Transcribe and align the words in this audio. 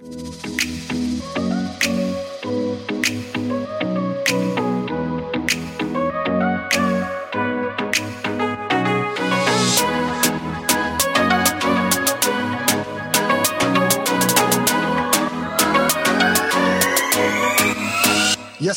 Yes, 0.00 0.08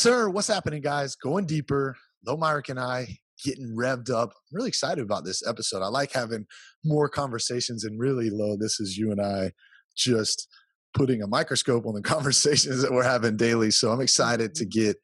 sir. 0.01 0.29
What's 0.29 0.47
happening, 0.49 0.81
guys? 0.81 1.15
Going 1.15 1.45
deeper. 1.45 1.95
Lo 2.25 2.35
Myrick 2.35 2.67
and 2.67 2.77
I 2.77 3.19
getting 3.41 3.73
revved 3.73 4.09
up. 4.09 4.31
I'm 4.31 4.55
really 4.57 4.67
excited 4.67 5.01
about 5.01 5.23
this 5.23 5.47
episode. 5.47 5.81
I 5.81 5.87
like 5.87 6.11
having 6.11 6.45
more 6.83 7.07
conversations, 7.07 7.85
and 7.85 7.97
really, 7.97 8.29
Lo, 8.29 8.57
this 8.59 8.81
is 8.81 8.97
you 8.97 9.11
and 9.11 9.21
I 9.21 9.53
just 9.95 10.49
putting 10.95 11.21
a 11.21 11.27
microscope 11.27 11.85
on 11.85 11.93
the 11.93 12.01
conversations 12.15 12.81
that 12.81 12.91
we're 12.91 13.03
having 13.03 13.37
daily. 13.37 13.69
So 13.69 13.91
I'm 13.91 14.01
excited 14.01 14.55
to 14.55 14.65
get 14.65 14.97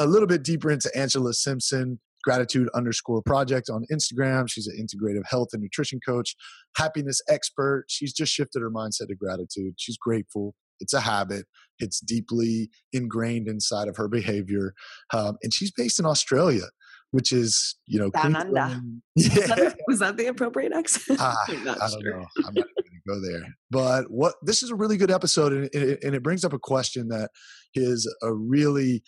a 0.00 0.06
little 0.06 0.28
bit 0.28 0.42
deeper 0.42 0.70
into 0.70 0.90
Angela 0.96 1.34
Simpson, 1.34 2.00
gratitude 2.24 2.68
underscore 2.74 3.20
project 3.22 3.68
on 3.68 3.84
Instagram. 3.92 4.48
She's 4.48 4.66
an 4.66 4.76
integrative 4.80 5.22
health 5.28 5.48
and 5.52 5.62
nutrition 5.62 6.00
coach, 6.06 6.34
happiness 6.76 7.20
expert. 7.28 7.84
She's 7.88 8.14
just 8.14 8.32
shifted 8.32 8.62
her 8.62 8.70
mindset 8.70 9.08
to 9.08 9.14
gratitude. 9.14 9.74
She's 9.76 9.98
grateful. 9.98 10.54
It's 10.80 10.94
a 10.94 11.00
habit. 11.00 11.44
It's 11.78 12.00
deeply 12.00 12.70
ingrained 12.92 13.48
inside 13.48 13.88
of 13.88 13.96
her 13.96 14.08
behavior. 14.08 14.72
Um, 15.12 15.36
and 15.42 15.52
she's 15.52 15.70
based 15.70 15.98
in 15.98 16.06
Australia, 16.06 16.64
which 17.10 17.32
is, 17.32 17.76
you 17.86 17.98
know, 17.98 18.10
Down 18.10 18.36
under. 18.36 18.80
Yeah. 19.16 19.28
Was 19.34 19.46
that, 19.46 19.76
was 19.86 19.98
that 19.98 20.16
the 20.16 20.26
appropriate 20.26 20.72
accent? 20.72 21.18
Ah, 21.20 21.36
I'm 21.48 21.64
not 21.64 21.82
I 21.82 21.90
don't 21.90 22.02
sure. 22.02 22.18
know. 22.54 22.64
Go 23.06 23.20
there. 23.20 23.46
But 23.70 24.10
what 24.10 24.34
this 24.42 24.62
is 24.62 24.70
a 24.70 24.74
really 24.74 24.96
good 24.96 25.10
episode, 25.10 25.52
and 25.52 25.70
it, 25.72 26.02
and 26.02 26.14
it 26.14 26.22
brings 26.22 26.44
up 26.44 26.52
a 26.52 26.58
question 26.58 27.08
that 27.08 27.30
is 27.74 28.12
a 28.22 28.32
really 28.32 29.02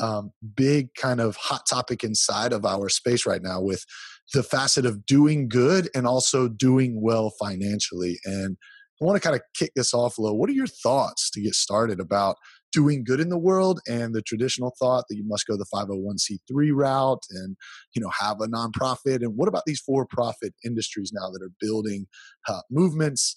um, 0.00 0.30
big 0.54 0.94
kind 0.94 1.20
of 1.20 1.36
hot 1.36 1.66
topic 1.68 2.04
inside 2.04 2.52
of 2.52 2.64
our 2.64 2.88
space 2.88 3.26
right 3.26 3.42
now 3.42 3.60
with 3.60 3.84
the 4.32 4.42
facet 4.42 4.86
of 4.86 5.04
doing 5.04 5.48
good 5.48 5.88
and 5.94 6.06
also 6.06 6.48
doing 6.48 7.00
well 7.02 7.32
financially. 7.40 8.18
And 8.24 8.56
I 9.00 9.04
want 9.04 9.20
to 9.20 9.26
kind 9.26 9.34
of 9.34 9.42
kick 9.54 9.72
this 9.74 9.94
off, 9.94 10.18
Lo. 10.18 10.32
What 10.32 10.50
are 10.50 10.54
your 10.54 10.66
thoughts 10.66 11.30
to 11.30 11.40
get 11.40 11.54
started 11.54 12.00
about 12.00 12.36
doing 12.72 13.04
good 13.04 13.20
in 13.20 13.28
the 13.28 13.38
world 13.38 13.80
and 13.88 14.14
the 14.14 14.22
traditional 14.22 14.74
thought 14.78 15.04
that 15.08 15.16
you 15.16 15.24
must 15.26 15.46
go 15.46 15.56
the 15.56 15.66
501c3 15.74 16.70
route 16.72 17.22
and 17.30 17.56
you 17.94 18.02
know 18.02 18.10
have 18.18 18.40
a 18.40 18.46
nonprofit. 18.46 19.22
And 19.22 19.36
what 19.36 19.48
about 19.48 19.64
these 19.66 19.80
for-profit 19.80 20.54
industries 20.64 21.12
now 21.12 21.30
that 21.30 21.42
are 21.42 21.52
building 21.60 22.06
uh, 22.48 22.60
movements 22.70 23.36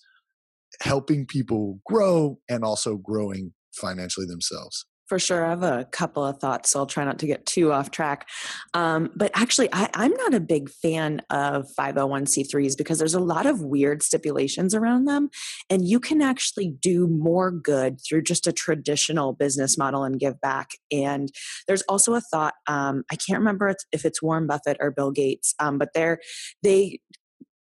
helping 0.81 1.25
people 1.25 1.79
grow 1.85 2.39
and 2.49 2.63
also 2.63 2.97
growing 2.97 3.53
financially 3.73 4.25
themselves 4.25 4.85
For 5.13 5.19
sure. 5.19 5.45
I 5.45 5.49
have 5.51 5.61
a 5.61 5.85
couple 5.91 6.25
of 6.25 6.39
thoughts, 6.39 6.71
so 6.71 6.79
I'll 6.79 6.87
try 6.87 7.05
not 7.05 7.19
to 7.19 7.27
get 7.27 7.45
too 7.45 7.71
off 7.71 7.91
track. 7.91 8.27
Um, 8.73 9.11
but 9.15 9.29
actually, 9.35 9.69
I, 9.71 9.87
I'm 9.93 10.09
not 10.13 10.33
a 10.33 10.39
big 10.39 10.71
fan 10.71 11.21
of 11.29 11.67
501c3s 11.77 12.75
because 12.75 12.97
there's 12.97 13.13
a 13.13 13.19
lot 13.19 13.45
of 13.45 13.61
weird 13.61 14.01
stipulations 14.01 14.73
around 14.73 15.05
them. 15.05 15.29
And 15.69 15.87
you 15.87 15.99
can 15.99 16.23
actually 16.23 16.69
do 16.81 17.05
more 17.05 17.51
good 17.51 17.99
through 18.01 18.23
just 18.23 18.47
a 18.47 18.51
traditional 18.51 19.33
business 19.33 19.77
model 19.77 20.03
and 20.03 20.19
give 20.19 20.41
back. 20.41 20.71
And 20.91 21.29
there's 21.67 21.83
also 21.83 22.15
a 22.15 22.21
thought, 22.21 22.55
um, 22.65 23.03
I 23.11 23.15
can't 23.15 23.37
remember 23.37 23.69
if- 23.91 24.03
it's 24.03 24.19
Warren 24.19 24.47
Buffett 24.47 24.77
or 24.79 24.89
Bill 24.89 25.11
Gates, 25.11 25.53
um, 25.59 25.77
but 25.77 25.89
they're, 25.93 26.17
they 26.63 27.01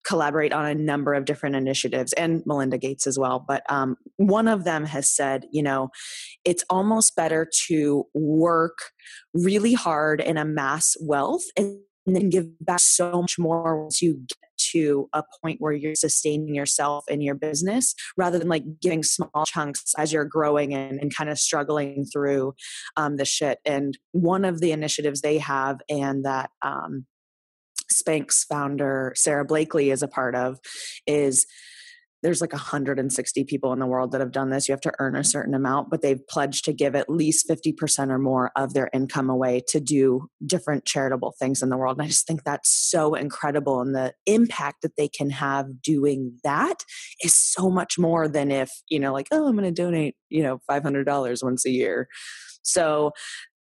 collaborate 0.05 0.53
on 0.53 0.65
a 0.65 0.75
number 0.75 1.13
of 1.13 1.25
different 1.25 1.55
initiatives 1.55 2.13
and 2.13 2.43
Melinda 2.45 2.77
Gates 2.77 3.07
as 3.07 3.17
well. 3.17 3.43
But 3.45 3.63
um, 3.69 3.95
one 4.17 4.47
of 4.47 4.63
them 4.63 4.85
has 4.85 5.09
said, 5.09 5.45
you 5.51 5.63
know, 5.63 5.89
it's 6.43 6.63
almost 6.69 7.15
better 7.15 7.47
to 7.67 8.05
work 8.13 8.77
really 9.33 9.73
hard 9.73 10.21
and 10.21 10.37
amass 10.37 10.95
wealth 11.01 11.43
and 11.57 11.79
then 12.05 12.29
give 12.29 12.47
back 12.59 12.79
so 12.81 13.21
much 13.21 13.39
more 13.39 13.83
once 13.83 14.01
you 14.01 14.15
get 14.27 14.37
to 14.71 15.09
a 15.13 15.23
point 15.41 15.57
where 15.59 15.73
you're 15.73 15.95
sustaining 15.95 16.55
yourself 16.55 17.05
and 17.09 17.23
your 17.23 17.35
business 17.35 17.95
rather 18.17 18.39
than 18.39 18.49
like 18.49 18.63
giving 18.81 19.03
small 19.03 19.45
chunks 19.45 19.93
as 19.97 20.11
you're 20.11 20.25
growing 20.25 20.73
and, 20.73 20.99
and 20.99 21.15
kind 21.15 21.29
of 21.29 21.39
struggling 21.39 22.05
through 22.11 22.53
um, 22.97 23.17
the 23.17 23.25
shit. 23.25 23.59
And 23.65 23.97
one 24.11 24.45
of 24.45 24.59
the 24.59 24.71
initiatives 24.71 25.21
they 25.21 25.37
have 25.39 25.79
and 25.89 26.25
that 26.25 26.49
um, 26.61 27.05
Spanx 27.91 28.45
founder 28.45 29.13
Sara 29.15 29.45
Blakely 29.45 29.91
is 29.91 30.03
a 30.03 30.07
part 30.07 30.35
of 30.35 30.59
is 31.07 31.45
there's 32.23 32.39
like 32.39 32.53
160 32.53 33.43
people 33.43 33.73
in 33.73 33.79
the 33.79 33.85
world 33.85 34.13
that 34.13 34.21
have 34.21 34.31
done 34.31 34.49
this. 34.49 34.67
You 34.67 34.73
have 34.73 34.81
to 34.81 34.93
earn 34.99 35.15
a 35.17 35.25
certain 35.25 35.53
amount, 35.53 35.89
but 35.89 36.01
they've 36.01 36.25
pledged 36.27 36.63
to 36.65 36.73
give 36.73 36.95
at 36.95 37.09
least 37.09 37.47
50% 37.49 38.09
or 38.09 38.17
more 38.17 38.51
of 38.55 38.73
their 38.73 38.89
income 38.93 39.29
away 39.29 39.61
to 39.67 39.81
do 39.81 40.29
different 40.45 40.85
charitable 40.85 41.35
things 41.37 41.61
in 41.61 41.67
the 41.67 41.75
world. 41.75 41.97
And 41.97 42.05
I 42.05 42.07
just 42.07 42.25
think 42.25 42.45
that's 42.45 42.69
so 42.69 43.13
incredible. 43.13 43.81
And 43.81 43.93
the 43.93 44.13
impact 44.25 44.83
that 44.83 44.95
they 44.95 45.09
can 45.09 45.31
have 45.31 45.81
doing 45.81 46.39
that 46.45 46.83
is 47.21 47.35
so 47.35 47.69
much 47.69 47.99
more 47.99 48.29
than 48.29 48.51
if, 48.51 48.71
you 48.89 49.01
know, 49.01 49.11
like, 49.11 49.27
oh, 49.31 49.45
I'm 49.45 49.57
going 49.57 49.65
to 49.65 49.81
donate, 49.83 50.15
you 50.29 50.43
know, 50.43 50.61
$500 50.71 51.43
once 51.43 51.65
a 51.65 51.71
year. 51.71 52.07
So 52.61 53.11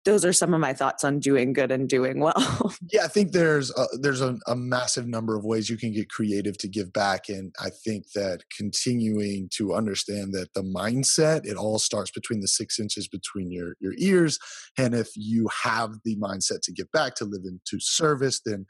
those 0.05 0.23
are 0.23 0.33
some 0.33 0.53
of 0.53 0.61
my 0.61 0.73
thoughts 0.73 1.03
on 1.03 1.19
doing 1.19 1.51
good 1.51 1.71
and 1.71 1.89
doing 1.89 2.19
well. 2.19 2.73
yeah 2.91 3.03
i 3.03 3.07
think 3.07 3.31
there's 3.31 3.71
a, 3.71 3.85
there's 3.99 4.21
a, 4.21 4.37
a 4.47 4.55
massive 4.55 5.07
number 5.07 5.35
of 5.35 5.43
ways 5.43 5.69
you 5.69 5.77
can 5.77 5.91
get 5.91 6.09
creative 6.09 6.57
to 6.57 6.67
give 6.67 6.93
back 6.93 7.27
and 7.27 7.53
i 7.59 7.69
think 7.83 8.05
that 8.13 8.43
continuing 8.55 9.49
to 9.51 9.73
understand 9.73 10.33
that 10.33 10.53
the 10.53 10.61
mindset 10.61 11.45
it 11.45 11.57
all 11.57 11.79
starts 11.79 12.11
between 12.11 12.39
the 12.39 12.47
six 12.47 12.79
inches 12.79 13.07
between 13.07 13.51
your 13.51 13.75
your 13.79 13.93
ears 13.97 14.39
and 14.77 14.93
if 14.93 15.09
you 15.15 15.47
have 15.63 15.91
the 16.05 16.15
mindset 16.17 16.61
to 16.61 16.71
give 16.71 16.91
back 16.91 17.15
to 17.15 17.25
live 17.25 17.43
into 17.45 17.79
service 17.79 18.41
then 18.45 18.65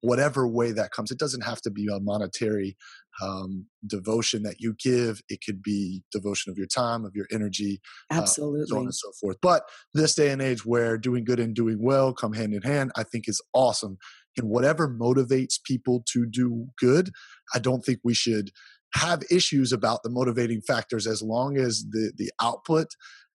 whatever 0.00 0.48
way 0.48 0.72
that 0.72 0.90
comes 0.90 1.10
it 1.10 1.18
doesn't 1.18 1.44
have 1.44 1.60
to 1.60 1.70
be 1.70 1.86
a 1.92 2.00
monetary 2.00 2.76
um, 3.20 3.66
devotion 3.86 4.42
that 4.42 4.56
you 4.58 4.74
give 4.82 5.20
it 5.28 5.40
could 5.44 5.62
be 5.62 6.02
devotion 6.12 6.50
of 6.50 6.56
your 6.56 6.66
time 6.66 7.04
of 7.04 7.14
your 7.14 7.26
energy 7.30 7.80
Absolutely. 8.10 8.62
uh, 8.62 8.66
so 8.66 8.76
on 8.78 8.84
and 8.84 8.94
so 8.94 9.10
forth. 9.20 9.36
But 9.42 9.64
this 9.94 10.14
day 10.14 10.30
and 10.30 10.40
age 10.40 10.64
where 10.64 10.96
doing 10.96 11.24
good 11.24 11.40
and 11.40 11.54
doing 11.54 11.82
well 11.82 12.12
come 12.14 12.32
hand 12.32 12.54
in 12.54 12.62
hand, 12.62 12.92
I 12.96 13.02
think 13.02 13.28
is 13.28 13.40
awesome. 13.52 13.98
And 14.36 14.48
whatever 14.48 14.88
motivates 14.88 15.62
people 15.62 16.04
to 16.12 16.24
do 16.24 16.68
good, 16.78 17.10
I 17.54 17.58
don't 17.58 17.84
think 17.84 18.00
we 18.02 18.14
should 18.14 18.50
have 18.94 19.22
issues 19.30 19.72
about 19.72 20.02
the 20.02 20.10
motivating 20.10 20.60
factors 20.60 21.06
as 21.06 21.22
long 21.22 21.56
as 21.56 21.84
the 21.90 22.12
the 22.16 22.30
output 22.40 22.88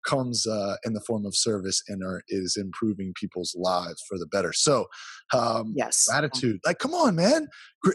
comes 0.05 0.45
uh, 0.47 0.75
in 0.85 0.93
the 0.93 1.01
form 1.01 1.25
of 1.25 1.35
service 1.35 1.81
and 1.87 2.03
are, 2.03 2.21
is 2.29 2.55
improving 2.55 3.13
people's 3.19 3.55
lives 3.57 4.01
for 4.07 4.17
the 4.17 4.27
better. 4.27 4.53
So, 4.53 4.85
um, 5.33 5.73
yes. 5.75 6.05
gratitude, 6.07 6.59
like, 6.65 6.79
come 6.79 6.93
on, 6.93 7.15
man, 7.15 7.47
Gr- 7.81 7.91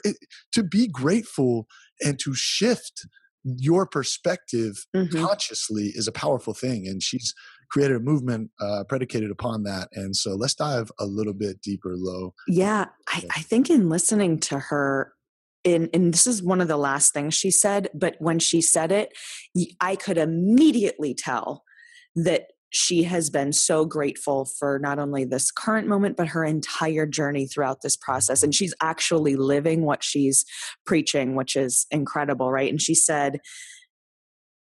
to 0.53 0.63
be 0.63 0.89
grateful 0.89 1.67
and 2.03 2.19
to 2.21 2.35
shift 2.35 3.07
your 3.45 3.87
perspective 3.87 4.87
Mhm. 4.95 5.23
consciously 5.27 5.93
is 5.95 6.07
a 6.07 6.13
powerful 6.13 6.53
thing 6.53 6.87
and 6.87 7.03
she's 7.03 7.35
created 7.71 7.97
a 7.97 8.01
movement 8.01 8.51
uh, 8.61 8.85
predicated 8.89 9.31
upon 9.31 9.63
that 9.63 9.89
and 9.93 10.15
so 10.15 10.35
let's 10.35 10.55
dive 10.55 10.91
a 10.99 11.07
little 11.07 11.33
bit 11.33 11.61
deeper 11.63 11.95
Lo 11.97 12.35
Yeah, 12.49 12.87
I, 13.09 13.25
I 13.35 13.41
think 13.41 13.71
in 13.71 13.89
listening 13.89 14.41
to 14.41 14.59
her, 14.59 15.15
in 15.65 15.89
and 15.95 16.13
this 16.13 16.27
is 16.27 16.43
one 16.43 16.61
of 16.61 16.69
the 16.69 16.77
last 16.77 17.13
things 17.15 17.35
she 17.35 17.51
said, 17.51 17.89
but 17.95 18.17
when 18.19 18.39
she 18.41 18.61
said 18.61 18.93
it, 18.93 19.13
i 19.81 19.97
could 19.97 20.19
immediately 20.19 21.15
tell 21.15 21.65
that 22.17 22.49
she 22.73 23.03
has 23.03 23.31
been 23.31 23.53
so 23.53 23.85
grateful 23.85 24.45
for 24.45 24.79
not 24.79 24.99
only 24.99 25.25
this 25.25 25.51
current 25.51 25.89
moment, 25.89 26.17
but 26.17 26.29
her 26.29 26.45
entire 26.45 27.05
journey 27.05 27.47
throughout 27.47 27.83
this 27.83 27.97
process. 27.97 28.43
And 28.43 28.55
she's 28.55 28.75
actually 28.81 29.35
living 29.35 29.85
what 29.85 30.05
she's 30.05 30.45
preaching, 30.87 31.35
which 31.35 31.57
is 31.57 31.87
incredible, 31.91 32.53
right? 32.53 32.71
And 32.71 32.81
she 32.81 32.95
said, 32.95 33.41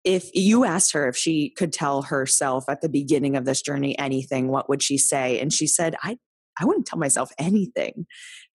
if 0.05 0.29
you 0.33 0.63
asked 0.63 0.93
her 0.93 1.09
if 1.09 1.17
she 1.17 1.49
could 1.49 1.73
tell 1.73 2.03
herself 2.03 2.63
at 2.69 2.79
the 2.79 2.87
beginning 2.87 3.35
of 3.35 3.43
this 3.43 3.61
journey 3.61 3.97
anything, 3.99 4.47
what 4.47 4.69
would 4.69 4.81
she 4.81 4.97
say? 4.97 5.37
And 5.41 5.51
she 5.51 5.67
said, 5.67 5.95
I 6.01 6.17
I 6.59 6.65
wouldn't 6.65 6.85
tell 6.85 6.99
myself 6.99 7.31
anything 7.37 8.05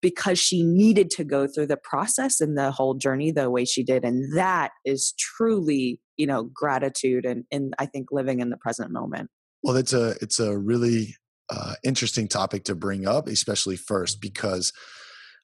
because 0.01 0.39
she 0.39 0.63
needed 0.63 1.09
to 1.11 1.23
go 1.23 1.47
through 1.47 1.67
the 1.67 1.77
process 1.77 2.41
and 2.41 2.57
the 2.57 2.71
whole 2.71 2.95
journey 2.95 3.31
the 3.31 3.49
way 3.49 3.65
she 3.65 3.83
did. 3.83 4.03
And 4.03 4.35
that 4.37 4.71
is 4.85 5.13
truly, 5.17 5.99
you 6.17 6.27
know, 6.27 6.43
gratitude 6.43 7.25
and, 7.25 7.45
and 7.51 7.73
I 7.79 7.85
think 7.85 8.07
living 8.11 8.39
in 8.39 8.49
the 8.49 8.57
present 8.57 8.91
moment. 8.91 9.29
well 9.63 9.75
it's 9.75 9.93
a 9.93 10.15
it's 10.21 10.39
a 10.39 10.57
really 10.57 11.15
uh, 11.49 11.75
interesting 11.83 12.27
topic 12.27 12.63
to 12.63 12.75
bring 12.75 13.05
up 13.05 13.27
especially 13.27 13.75
first 13.75 14.21
because 14.21 14.71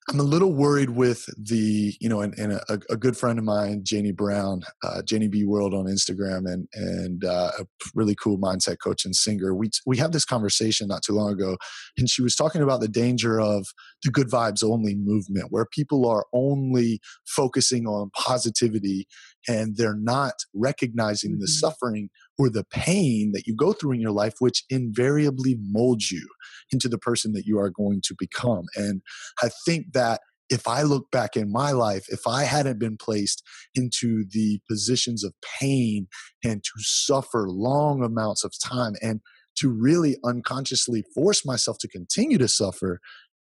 i'm 0.10 0.20
a 0.20 0.24
little 0.24 0.54
worried 0.54 0.92
with 0.92 1.26
the 1.38 1.94
you 2.00 2.08
know 2.10 2.22
and, 2.22 2.38
and 2.38 2.54
a, 2.54 2.80
a 2.90 2.98
good 2.98 3.18
friend 3.18 3.38
of 3.40 3.46
mine 3.46 3.82
janie 3.84 4.12
brown 4.12 4.62
uh, 4.84 5.02
janie 5.04 5.28
b 5.28 5.46
world 5.46 5.74
on 5.74 5.86
instagram 5.86 6.52
and 6.52 6.68
and 6.74 7.26
uh, 7.26 7.52
a 7.60 7.66
really 7.96 8.16
cool 8.16 8.38
mindset 8.38 8.78
coach 8.84 9.06
and 9.06 9.16
singer. 9.16 9.54
We 9.54 9.70
we 9.86 9.98
had 9.98 10.14
this 10.14 10.26
conversation 10.26 10.88
not 10.88 11.04
too 11.04 11.14
long 11.14 11.32
ago 11.32 11.58
and 11.98 12.10
she 12.10 12.22
was 12.22 12.36
talking 12.36 12.62
about 12.62 12.82
the 12.82 12.88
danger 12.88 13.40
of 13.40 13.68
the 14.04 14.12
good 14.12 14.30
vibes 14.30 14.64
only 14.64 14.96
movement 14.96 15.48
where 15.50 15.66
people 15.66 16.08
are 16.08 16.26
only 16.34 17.00
focusing 17.26 17.88
on 17.88 18.10
positivity 18.16 19.08
and 19.48 19.78
they're 19.78 19.96
not 19.98 20.34
recognizing 20.54 21.36
Mhm. 21.36 21.40
the 21.42 21.48
suffering 21.48 22.10
or 22.38 22.50
the 22.50 22.66
pain 22.66 23.32
that 23.34 23.48
you 23.48 23.56
go 23.56 23.74
through 23.74 23.94
in 23.94 24.02
your 24.02 24.12
life, 24.12 24.36
which 24.40 24.64
invariably 24.70 25.56
molds 25.60 26.12
you 26.12 26.28
into 26.72 26.88
the 26.90 26.98
person 26.98 27.34
that 27.34 27.46
you 27.46 27.58
are 27.60 27.70
going 27.70 28.02
to 28.06 28.16
become. 28.18 28.66
And 28.76 29.02
I 29.42 29.50
think 29.66 29.94
that 29.94 30.22
if 30.50 30.68
I 30.68 30.84
look 30.84 31.12
back 31.12 31.36
in 31.36 31.52
my 31.52 31.72
life, 31.72 32.06
if 32.10 32.26
I 32.26 32.44
hadn't 32.44 32.80
been 32.80 32.98
placed 32.98 33.44
into 33.76 34.24
the 34.30 34.62
positions 34.70 35.24
of 35.24 35.34
pain 35.60 36.08
and 36.44 36.64
to 36.64 36.72
suffer 36.78 37.50
long 37.50 38.02
amounts 38.04 38.44
of 38.46 38.54
time 38.64 38.94
and 39.02 39.20
to 39.60 39.70
really 39.70 40.18
unconsciously 40.24 41.04
force 41.16 41.44
myself 41.46 41.80
to 41.80 41.88
continue 41.88 42.38
to 42.38 42.48
suffer, 42.48 43.00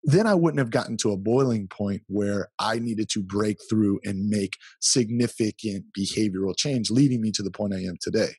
then 0.04 0.26
I 0.26 0.34
wouldn't 0.34 0.58
have 0.58 0.70
gotten 0.70 0.96
to 0.98 1.12
a 1.12 1.16
boiling 1.16 1.68
point 1.68 2.02
where 2.06 2.48
I 2.58 2.78
needed 2.78 3.08
to 3.10 3.22
break 3.22 3.58
through 3.68 4.00
and 4.04 4.28
make 4.28 4.54
significant 4.80 5.86
behavioral 5.98 6.56
change, 6.56 6.90
leading 6.90 7.20
me 7.20 7.32
to 7.32 7.42
the 7.42 7.50
point 7.50 7.74
I 7.74 7.80
am 7.80 7.96
today. 8.00 8.30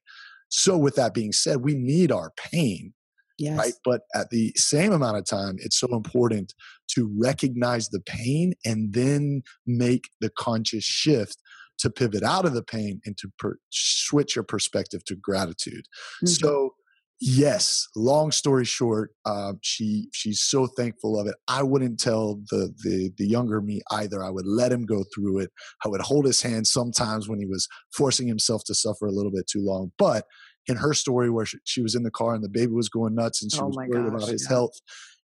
So, 0.50 0.78
with 0.78 0.96
that 0.96 1.14
being 1.14 1.32
said, 1.32 1.58
we 1.62 1.76
need 1.76 2.12
our 2.12 2.32
pain 2.38 2.94
Yes. 3.40 3.58
right? 3.58 3.74
But 3.86 4.02
at 4.14 4.30
the 4.32 4.52
same 4.58 4.92
amount 4.92 5.18
of 5.18 5.26
time, 5.26 5.56
it's 5.60 5.80
so 5.80 5.88
important 5.96 6.54
to 6.96 7.10
recognize 7.18 7.88
the 7.90 8.02
pain 8.02 8.54
and 8.66 8.94
then 8.94 9.44
make 9.66 10.10
the 10.20 10.30
conscious 10.30 10.84
shift 10.84 11.38
to 11.80 11.90
pivot 11.90 12.24
out 12.24 12.46
of 12.46 12.54
the 12.54 12.64
pain 12.64 13.00
and 13.06 13.18
to 13.18 13.30
per- 13.40 13.58
switch 13.70 14.36
your 14.36 14.44
perspective 14.44 15.06
to 15.06 15.16
gratitude. 15.16 15.86
Mhm. 16.24 16.28
So, 16.28 16.76
yes, 17.20 17.88
long 17.96 18.32
story 18.32 18.66
short, 18.66 19.12
uh, 19.26 19.54
she 19.62 20.10
she's 20.14 20.42
so 20.42 20.68
thankful 20.68 21.20
of 21.20 21.28
it. 21.28 21.36
I 21.48 21.64
wouldn't 21.64 22.00
tell 22.00 22.42
the 22.50 22.74
the 22.84 23.12
the 23.18 23.28
younger 23.28 23.62
me 23.62 23.82
either. 23.92 24.24
I 24.24 24.30
would 24.30 24.48
let 24.48 24.72
him 24.72 24.86
go 24.86 25.04
through 25.14 25.40
it. 25.40 25.52
I 25.86 25.88
would 25.88 26.02
hold 26.02 26.26
his 26.26 26.42
hand 26.42 26.68
sometimes 26.68 27.28
when 27.28 27.40
he 27.40 27.46
was 27.46 27.68
forcing 27.96 28.28
himself 28.28 28.64
to 28.66 28.76
suffer 28.76 29.06
a 29.06 29.12
little 29.12 29.32
bit 29.32 29.48
too 29.48 29.62
long, 29.62 29.92
but 29.98 30.26
in 30.68 30.78
her 30.78 30.94
story 30.94 31.30
where 31.30 31.46
she, 31.46 31.58
she 31.64 31.82
was 31.82 31.96
in 31.96 32.04
the 32.04 32.12
car 32.12 32.36
and 32.36 32.44
the 32.44 32.50
baby 32.50 32.72
was 32.72 32.90
going 32.90 33.16
nuts 33.16 33.42
and 33.42 33.52
she 33.52 33.60
Oh 33.60 33.68
was 33.68 33.78
worried 33.78 34.12
gosh, 34.12 34.22
about 34.24 34.30
his 34.30 34.44
yeah. 34.44 34.56
health 34.56 34.80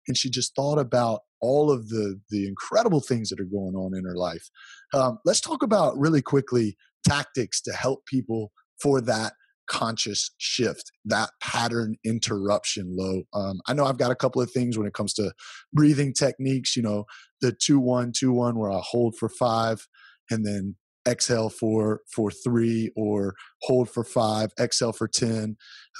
and 0.07 0.17
she 0.17 0.29
just 0.29 0.55
thought 0.55 0.79
about 0.79 1.21
all 1.41 1.71
of 1.71 1.89
the 1.89 2.19
the 2.29 2.47
incredible 2.47 3.01
things 3.01 3.29
that 3.29 3.39
are 3.39 3.45
going 3.45 3.75
on 3.75 3.95
in 3.95 4.03
her 4.03 4.15
life 4.15 4.49
um, 4.93 5.19
let's 5.25 5.41
talk 5.41 5.61
about 5.61 5.97
really 5.97 6.21
quickly 6.21 6.75
tactics 7.07 7.61
to 7.61 7.71
help 7.71 8.05
people 8.05 8.51
for 8.81 9.01
that 9.01 9.33
conscious 9.67 10.31
shift 10.37 10.91
that 11.05 11.29
pattern 11.41 11.95
interruption 12.03 12.95
Lo 12.95 13.23
um, 13.33 13.59
i 13.67 13.73
know 13.73 13.85
i've 13.85 13.97
got 13.97 14.11
a 14.11 14.15
couple 14.15 14.41
of 14.41 14.51
things 14.51 14.77
when 14.77 14.87
it 14.87 14.93
comes 14.93 15.13
to 15.13 15.31
breathing 15.73 16.13
techniques 16.13 16.75
you 16.75 16.83
know 16.83 17.05
the 17.41 17.51
two 17.51 17.79
one 17.79 18.11
two 18.11 18.31
one 18.31 18.57
where 18.57 18.71
i 18.71 18.79
hold 18.81 19.15
for 19.17 19.29
five 19.29 19.87
and 20.29 20.45
then 20.45 20.75
exhale 21.07 21.49
for 21.49 22.01
for 22.11 22.31
three 22.31 22.91
or 22.95 23.35
hold 23.61 23.89
for 23.89 24.03
five 24.03 24.51
exhale 24.59 24.91
for 24.91 25.07
10 25.07 25.55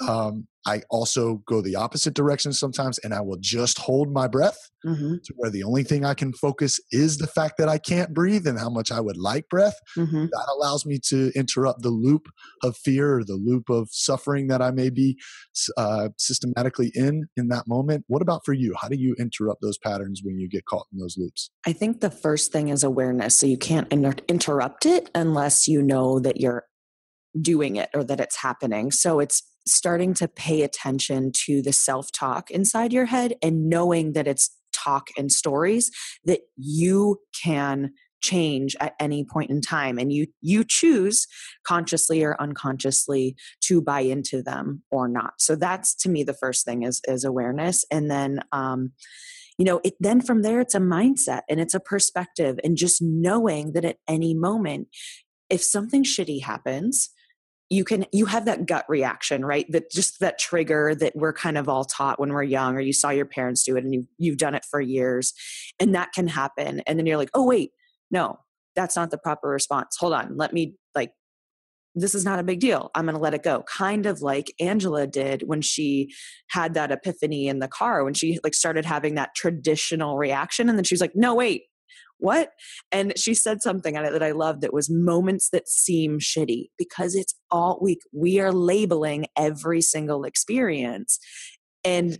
um, 0.08 0.46
i 0.66 0.82
also 0.90 1.42
go 1.46 1.60
the 1.62 1.76
opposite 1.76 2.14
direction 2.14 2.52
sometimes 2.52 2.98
and 2.98 3.14
i 3.14 3.20
will 3.20 3.38
just 3.40 3.78
hold 3.78 4.12
my 4.12 4.26
breath 4.28 4.58
Mhm. 4.84 5.20
to 5.24 5.34
where 5.36 5.50
the 5.50 5.64
only 5.64 5.82
thing 5.82 6.04
i 6.04 6.14
can 6.14 6.32
focus 6.32 6.78
is 6.92 7.18
the 7.18 7.26
fact 7.26 7.54
that 7.58 7.68
i 7.68 7.78
can't 7.78 8.14
breathe 8.14 8.46
and 8.46 8.58
how 8.58 8.70
much 8.70 8.92
i 8.92 9.00
would 9.00 9.16
like 9.16 9.48
breath 9.48 9.76
Mhm. 9.96 10.28
that 10.30 10.46
allows 10.56 10.86
me 10.86 11.00
to 11.08 11.32
interrupt 11.34 11.82
the 11.82 11.90
loop 11.90 12.26
of 12.62 12.76
fear 12.76 13.18
or 13.18 13.24
the 13.24 13.34
loop 13.34 13.68
of 13.68 13.88
suffering 13.90 14.46
that 14.48 14.62
i 14.62 14.70
may 14.70 14.90
be 14.90 15.16
uh, 15.76 16.10
systematically 16.18 16.92
in 16.94 17.26
in 17.36 17.48
that 17.48 17.64
moment 17.66 18.04
what 18.06 18.22
about 18.22 18.42
for 18.44 18.52
you 18.52 18.74
how 18.80 18.88
do 18.88 18.96
you 18.96 19.14
interrupt 19.18 19.60
those 19.62 19.78
patterns 19.78 20.20
when 20.22 20.38
you 20.38 20.48
get 20.48 20.64
caught 20.66 20.86
in 20.92 20.98
those 20.98 21.16
loops 21.18 21.50
I 21.66 21.72
think 21.72 22.00
the 22.00 22.10
first 22.10 22.52
thing 22.52 22.68
is 22.68 22.84
awareness. 22.84 23.36
So 23.36 23.46
you 23.46 23.58
can't 23.58 23.90
inter- 23.92 24.22
interrupt 24.28 24.86
it 24.86 25.10
unless 25.16 25.66
you 25.66 25.82
know 25.82 26.20
that 26.20 26.40
you're 26.40 26.64
doing 27.40 27.74
it 27.76 27.90
or 27.92 28.04
that 28.04 28.20
it's 28.20 28.36
happening. 28.36 28.92
So 28.92 29.18
it's 29.18 29.42
starting 29.66 30.14
to 30.14 30.28
pay 30.28 30.62
attention 30.62 31.32
to 31.32 31.62
the 31.62 31.72
self 31.72 32.12
talk 32.12 32.50
inside 32.50 32.92
your 32.92 33.06
head 33.06 33.34
and 33.42 33.68
knowing 33.68 34.12
that 34.12 34.26
it's 34.26 34.56
talk 34.72 35.08
and 35.16 35.32
stories 35.32 35.90
that 36.24 36.40
you 36.56 37.18
can 37.42 37.92
change 38.20 38.74
at 38.80 38.94
any 38.98 39.24
point 39.24 39.50
in 39.50 39.60
time 39.60 39.98
and 39.98 40.12
you 40.12 40.26
you 40.40 40.64
choose 40.64 41.26
consciously 41.66 42.24
or 42.24 42.40
unconsciously 42.40 43.36
to 43.60 43.80
buy 43.80 44.00
into 44.00 44.42
them 44.42 44.82
or 44.90 45.06
not. 45.06 45.34
So 45.38 45.54
that's 45.54 45.94
to 45.96 46.08
me 46.08 46.24
the 46.24 46.34
first 46.34 46.64
thing 46.64 46.82
is 46.82 47.00
is 47.06 47.24
awareness 47.24 47.84
and 47.90 48.10
then 48.10 48.40
um 48.52 48.92
you 49.58 49.64
know 49.64 49.80
it 49.84 49.94
then 50.00 50.20
from 50.20 50.42
there 50.42 50.60
it's 50.60 50.74
a 50.74 50.80
mindset 50.80 51.42
and 51.48 51.60
it's 51.60 51.74
a 51.74 51.80
perspective 51.80 52.58
and 52.64 52.76
just 52.76 53.00
knowing 53.00 53.72
that 53.72 53.84
at 53.84 53.98
any 54.08 54.34
moment 54.34 54.88
if 55.48 55.62
something 55.62 56.02
shitty 56.02 56.42
happens 56.42 57.10
you 57.68 57.84
can 57.84 58.06
you 58.12 58.26
have 58.26 58.44
that 58.44 58.66
gut 58.66 58.84
reaction 58.88 59.44
right 59.44 59.66
that 59.70 59.90
just 59.90 60.20
that 60.20 60.38
trigger 60.38 60.94
that 60.94 61.14
we're 61.16 61.32
kind 61.32 61.58
of 61.58 61.68
all 61.68 61.84
taught 61.84 62.20
when 62.20 62.32
we're 62.32 62.42
young 62.42 62.76
or 62.76 62.80
you 62.80 62.92
saw 62.92 63.10
your 63.10 63.26
parents 63.26 63.64
do 63.64 63.76
it 63.76 63.84
and 63.84 63.92
you 63.92 64.06
you've 64.18 64.38
done 64.38 64.54
it 64.54 64.64
for 64.64 64.80
years 64.80 65.32
and 65.80 65.94
that 65.94 66.12
can 66.12 66.28
happen 66.28 66.80
and 66.86 66.98
then 66.98 67.06
you're 67.06 67.16
like 67.16 67.30
oh 67.34 67.44
wait 67.44 67.70
no 68.10 68.38
that's 68.74 68.96
not 68.96 69.10
the 69.10 69.18
proper 69.18 69.48
response 69.48 69.96
hold 69.98 70.12
on 70.12 70.36
let 70.36 70.52
me 70.52 70.74
like 70.94 71.12
this 71.96 72.14
is 72.14 72.26
not 72.26 72.38
a 72.38 72.44
big 72.44 72.60
deal. 72.60 72.90
I'm 72.94 73.06
going 73.06 73.16
to 73.16 73.20
let 73.20 73.32
it 73.32 73.42
go. 73.42 73.62
Kind 73.62 74.04
of 74.04 74.20
like 74.20 74.52
Angela 74.60 75.06
did 75.06 75.44
when 75.46 75.62
she 75.62 76.12
had 76.48 76.74
that 76.74 76.92
epiphany 76.92 77.48
in 77.48 77.58
the 77.58 77.68
car, 77.68 78.04
when 78.04 78.12
she 78.12 78.38
like 78.44 78.52
started 78.52 78.84
having 78.84 79.14
that 79.14 79.34
traditional 79.34 80.18
reaction. 80.18 80.68
And 80.68 80.78
then 80.78 80.84
she 80.84 80.92
was 80.92 81.00
like, 81.00 81.16
no, 81.16 81.34
wait, 81.34 81.62
what? 82.18 82.50
And 82.90 83.16
she 83.18 83.34
said 83.34 83.62
something 83.62 83.96
on 83.96 84.04
it 84.04 84.12
that 84.12 84.22
I 84.22 84.32
loved 84.32 84.62
that 84.62 84.72
was 84.72 84.90
moments 84.90 85.50
that 85.50 85.68
seem 85.68 86.18
shitty 86.18 86.70
because 86.78 87.14
it's 87.14 87.34
all 87.50 87.78
we, 87.80 87.98
we 88.12 88.40
are 88.40 88.52
labeling 88.52 89.26
every 89.36 89.80
single 89.80 90.24
experience. 90.24 91.18
And 91.84 92.18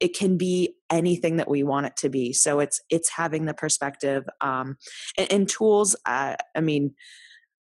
it 0.00 0.16
can 0.16 0.36
be 0.36 0.74
anything 0.90 1.36
that 1.36 1.48
we 1.48 1.62
want 1.62 1.86
it 1.86 1.96
to 1.98 2.08
be. 2.08 2.32
So 2.32 2.60
it's, 2.60 2.80
it's 2.90 3.10
having 3.10 3.46
the 3.46 3.54
perspective, 3.54 4.24
um, 4.40 4.76
and, 5.16 5.32
and 5.32 5.48
tools. 5.48 5.94
Uh, 6.04 6.34
I 6.54 6.60
mean, 6.60 6.94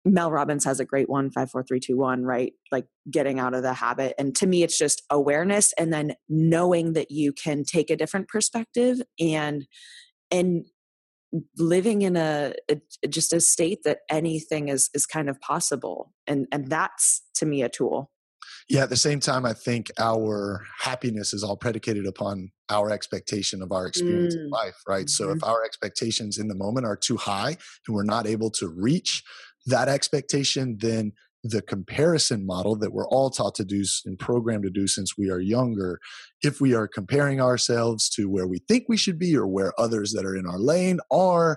Mel 0.04 0.30
Robbins 0.30 0.64
has 0.64 0.80
a 0.80 0.84
great 0.84 1.08
one, 1.08 1.30
five, 1.30 1.50
four, 1.50 1.62
three, 1.62 1.80
two, 1.80 1.96
one, 1.96 2.24
right? 2.24 2.52
Like 2.72 2.86
getting 3.10 3.38
out 3.38 3.54
of 3.54 3.62
the 3.62 3.74
habit. 3.74 4.14
And 4.18 4.34
to 4.36 4.46
me, 4.46 4.62
it's 4.62 4.78
just 4.78 5.02
awareness 5.10 5.72
and 5.78 5.92
then 5.92 6.14
knowing 6.28 6.94
that 6.94 7.10
you 7.10 7.32
can 7.32 7.64
take 7.64 7.90
a 7.90 7.96
different 7.96 8.28
perspective 8.28 9.00
and, 9.18 9.66
and 10.30 10.64
living 11.56 12.02
in 12.02 12.16
a, 12.16 12.54
a 12.68 13.08
just 13.08 13.32
a 13.32 13.40
state 13.40 13.80
that 13.84 14.00
anything 14.10 14.68
is, 14.68 14.90
is 14.94 15.06
kind 15.06 15.28
of 15.28 15.40
possible. 15.40 16.12
And, 16.26 16.46
and 16.52 16.68
that's 16.68 17.22
to 17.36 17.46
me 17.46 17.62
a 17.62 17.68
tool. 17.68 18.10
Yeah, 18.68 18.84
at 18.84 18.90
the 18.90 18.96
same 18.96 19.20
time, 19.20 19.44
I 19.44 19.52
think 19.52 19.90
our 19.98 20.64
happiness 20.80 21.32
is 21.32 21.42
all 21.42 21.56
predicated 21.56 22.06
upon 22.06 22.52
our 22.68 22.90
expectation 22.90 23.62
of 23.62 23.72
our 23.72 23.86
experience 23.86 24.34
in 24.36 24.42
Mm. 24.42 24.52
life, 24.52 24.76
right? 24.86 25.10
So 25.10 25.30
if 25.30 25.42
our 25.42 25.64
expectations 25.64 26.38
in 26.38 26.46
the 26.46 26.54
moment 26.54 26.86
are 26.86 26.96
too 26.96 27.16
high 27.16 27.56
and 27.86 27.96
we're 27.96 28.04
not 28.04 28.28
able 28.28 28.50
to 28.52 28.68
reach 28.68 29.24
that 29.66 29.88
expectation, 29.88 30.78
then 30.78 31.12
the 31.42 31.62
comparison 31.62 32.44
model 32.44 32.76
that 32.76 32.92
we're 32.92 33.08
all 33.08 33.30
taught 33.30 33.54
to 33.54 33.64
do 33.64 33.82
and 34.04 34.18
programmed 34.18 34.64
to 34.64 34.70
do 34.70 34.86
since 34.86 35.16
we 35.16 35.30
are 35.30 35.40
younger, 35.40 35.98
if 36.42 36.60
we 36.60 36.74
are 36.74 36.86
comparing 36.86 37.40
ourselves 37.40 38.08
to 38.10 38.28
where 38.28 38.46
we 38.46 38.58
think 38.68 38.84
we 38.88 38.96
should 38.96 39.18
be 39.18 39.36
or 39.36 39.46
where 39.46 39.78
others 39.80 40.12
that 40.12 40.26
are 40.26 40.36
in 40.36 40.46
our 40.46 40.58
lane 40.58 40.98
are, 41.10 41.56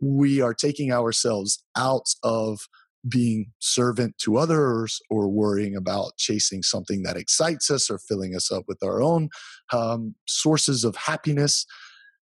we 0.00 0.40
are 0.40 0.54
taking 0.54 0.92
ourselves 0.92 1.62
out 1.76 2.08
of 2.22 2.60
being 3.08 3.46
servant 3.58 4.16
to 4.18 4.36
others 4.36 5.00
or 5.10 5.28
worrying 5.28 5.74
about 5.74 6.16
chasing 6.18 6.62
something 6.62 7.02
that 7.02 7.16
excites 7.16 7.70
us 7.70 7.90
or 7.90 7.98
filling 7.98 8.34
us 8.34 8.52
up 8.52 8.64
with 8.68 8.82
our 8.82 9.02
own 9.02 9.28
um, 9.72 10.14
sources 10.26 10.84
of 10.84 10.94
happiness 10.94 11.66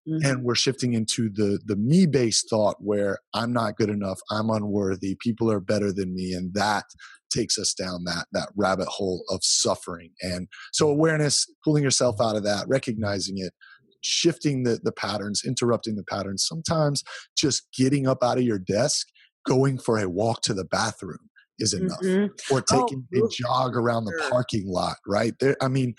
Mhm. 0.07 0.25
and 0.27 0.43
we're 0.43 0.55
shifting 0.55 0.93
into 0.93 1.29
the 1.29 1.59
the 1.65 1.75
me 1.75 2.05
based 2.07 2.49
thought 2.49 2.75
where 2.79 3.19
i'm 3.35 3.53
not 3.53 3.75
good 3.77 3.89
enough 3.89 4.19
i'm 4.31 4.49
unworthy 4.49 5.15
people 5.19 5.51
are 5.51 5.59
better 5.59 5.93
than 5.93 6.13
me 6.13 6.33
and 6.33 6.53
that 6.55 6.85
takes 7.31 7.57
us 7.59 7.73
down 7.73 8.03
that 8.05 8.25
that 8.31 8.49
rabbit 8.55 8.87
hole 8.87 9.23
of 9.29 9.39
suffering 9.43 10.11
and 10.21 10.47
so 10.73 10.89
awareness 10.89 11.45
pulling 11.63 11.83
yourself 11.83 12.15
out 12.19 12.35
of 12.35 12.43
that 12.43 12.65
recognizing 12.67 13.37
it 13.37 13.53
shifting 14.01 14.63
the 14.63 14.79
the 14.83 14.91
patterns 14.91 15.43
interrupting 15.45 15.95
the 15.95 16.03
patterns 16.03 16.43
sometimes 16.47 17.03
just 17.37 17.67
getting 17.77 18.07
up 18.07 18.23
out 18.23 18.37
of 18.39 18.43
your 18.43 18.59
desk 18.59 19.07
going 19.45 19.77
for 19.77 19.99
a 19.99 20.09
walk 20.09 20.41
to 20.41 20.53
the 20.55 20.65
bathroom 20.65 21.29
is 21.59 21.73
enough 21.75 21.99
Mhm. 22.01 22.29
or 22.51 22.63
Oh, 22.71 22.85
taking 22.87 23.07
a 23.13 23.21
jog 23.29 23.75
around 23.77 24.05
the 24.05 24.27
parking 24.31 24.67
lot 24.67 24.97
right 25.05 25.35
there 25.39 25.55
i 25.61 25.67
mean 25.67 25.93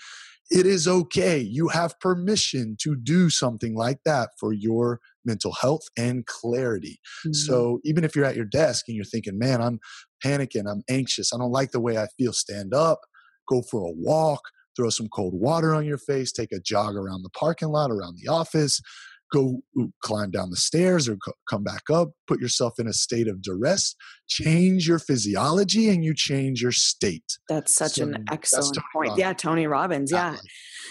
it 0.53 0.65
is 0.67 0.87
okay 0.87 1.39
you 1.39 1.67
have 1.69 1.99
permission 1.99 2.75
to 2.79 2.95
do 2.95 3.29
something 3.29 3.75
like 3.75 3.97
that 4.05 4.29
for 4.39 4.53
your 4.53 4.99
mental 5.25 5.51
health 5.53 5.81
and 5.97 6.25
clarity 6.27 6.99
Mhm. 7.25 7.35
so 7.35 7.79
even 7.83 8.03
if 8.03 8.15
you're 8.15 8.25
at 8.25 8.35
your 8.35 8.45
desk 8.45 8.85
and 8.87 8.95
you're 8.95 9.05
thinking 9.05 9.37
man 9.39 9.61
i'm 9.61 9.79
panicking 10.23 10.69
i'm 10.71 10.83
anxious 10.89 11.33
i 11.33 11.37
don't 11.37 11.51
like 11.51 11.71
the 11.71 11.79
way 11.81 11.97
i 11.97 12.07
feel 12.17 12.33
stand 12.33 12.73
up 12.73 12.99
go 13.49 13.61
for 13.69 13.81
a 13.87 13.91
walk 13.95 14.41
throw 14.75 14.89
some 14.89 15.07
cold 15.09 15.33
water 15.35 15.73
on 15.73 15.85
your 15.85 15.97
face 15.97 16.31
take 16.31 16.51
a 16.51 16.59
jog 16.59 16.95
around 16.95 17.23
the 17.23 17.29
parking 17.31 17.69
lot 17.69 17.89
around 17.91 18.17
the 18.21 18.29
office 18.31 18.79
go 19.33 19.61
climb 20.03 20.29
down 20.29 20.51
the 20.51 20.55
stairs 20.55 21.09
or 21.09 21.17
come 21.49 21.63
back 21.63 21.89
up, 21.91 22.11
put 22.27 22.39
yourself 22.39 22.79
in 22.79 22.87
a 22.87 22.93
state 22.93 23.27
of 23.27 23.41
duress, 23.41 23.95
change 24.27 24.87
your 24.87 24.99
physiology 24.99 25.89
and 25.89 26.05
you 26.05 26.13
change 26.13 26.61
your 26.61 26.71
state. 26.71 27.25
That's 27.49 27.75
such 27.75 27.93
so 27.93 28.03
an 28.03 28.25
excellent 28.31 28.77
point. 28.93 29.09
Robbins. 29.09 29.19
Yeah, 29.19 29.33
Tony 29.33 29.67
Robbins. 29.67 30.11
Yeah. 30.11 30.37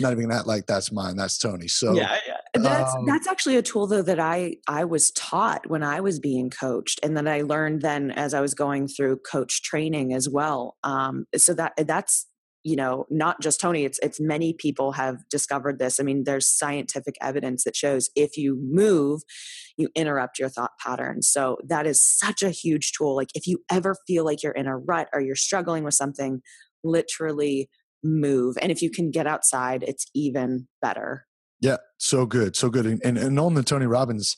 Not 0.01 0.13
even 0.13 0.29
that 0.31 0.47
like 0.47 0.67
that's 0.67 0.91
mine, 0.91 1.17
that's 1.17 1.39
Tony. 1.39 1.69
So 1.69 1.95
Yeah, 1.95 2.19
yeah. 2.27 2.37
That's 2.55 2.95
um, 2.95 3.07
that's 3.07 3.29
actually 3.29 3.57
a 3.57 3.63
tool 3.63 3.87
though 3.87 4.03
that 4.03 4.19
I 4.19 4.57
I 4.67 4.85
was 4.85 5.13
taught 5.13 5.69
when 5.71 5.83
I 5.83 6.01
was 6.01 6.19
being 6.19 6.51
coached 6.51 7.01
and 7.03 7.17
then 7.17 7.29
I 7.29 7.43
learned 7.43 7.83
then 7.83 8.11
as 8.11 8.35
I 8.35 8.41
was 8.41 8.55
going 8.55 8.89
through 8.89 9.19
coach 9.19 9.63
training 9.63 10.13
as 10.13 10.29
well. 10.29 10.77
Um 10.83 11.27
so 11.37 11.55
that 11.55 11.75
that's 11.77 12.27
you 12.65 12.77
know 12.77 13.07
not 13.11 13.41
just 13.41 13.61
tony 13.61 13.85
it's 13.85 13.99
it's 14.03 14.21
many 14.21 14.53
people 14.53 14.93
have 14.93 15.29
discovered 15.29 15.79
this. 15.79 15.99
I 15.99 16.03
mean 16.03 16.25
there's 16.25 16.47
scientific 16.47 17.17
evidence 17.21 17.65
that 17.65 17.77
shows 17.77 18.11
if 18.15 18.37
you 18.37 18.59
move 18.63 19.23
you 19.77 19.89
interrupt 19.95 20.39
your 20.39 20.49
thought 20.49 20.73
patterns. 20.79 21.29
So 21.29 21.57
that 21.67 21.87
is 21.87 22.05
such 22.05 22.43
a 22.43 22.51
huge 22.51 22.93
tool. 22.93 23.17
Like 23.17 23.31
if 23.35 23.47
you 23.47 23.59
ever 23.71 23.97
feel 24.07 24.25
like 24.25 24.43
you're 24.43 24.53
in 24.53 24.67
a 24.67 24.77
rut 24.77 25.09
or 25.13 25.21
you're 25.21 25.35
struggling 25.35 25.85
with 25.85 25.95
something 25.95 26.43
literally 26.85 27.69
move. 28.05 28.57
And 28.61 28.73
if 28.73 28.83
you 28.83 28.91
can 28.91 29.11
get 29.11 29.27
outside 29.27 29.85
it's 29.87 30.07
even 30.15 30.69
better. 30.81 31.27
Yeah 31.61 31.79
so 31.99 32.27
good 32.27 32.57
so 32.57 32.69
good. 32.69 32.87
And 32.87 33.01
and, 33.05 33.19
and 33.19 33.39
on 33.39 33.55
the 33.55 33.63
tony 33.63 33.87
robbins 33.87 34.37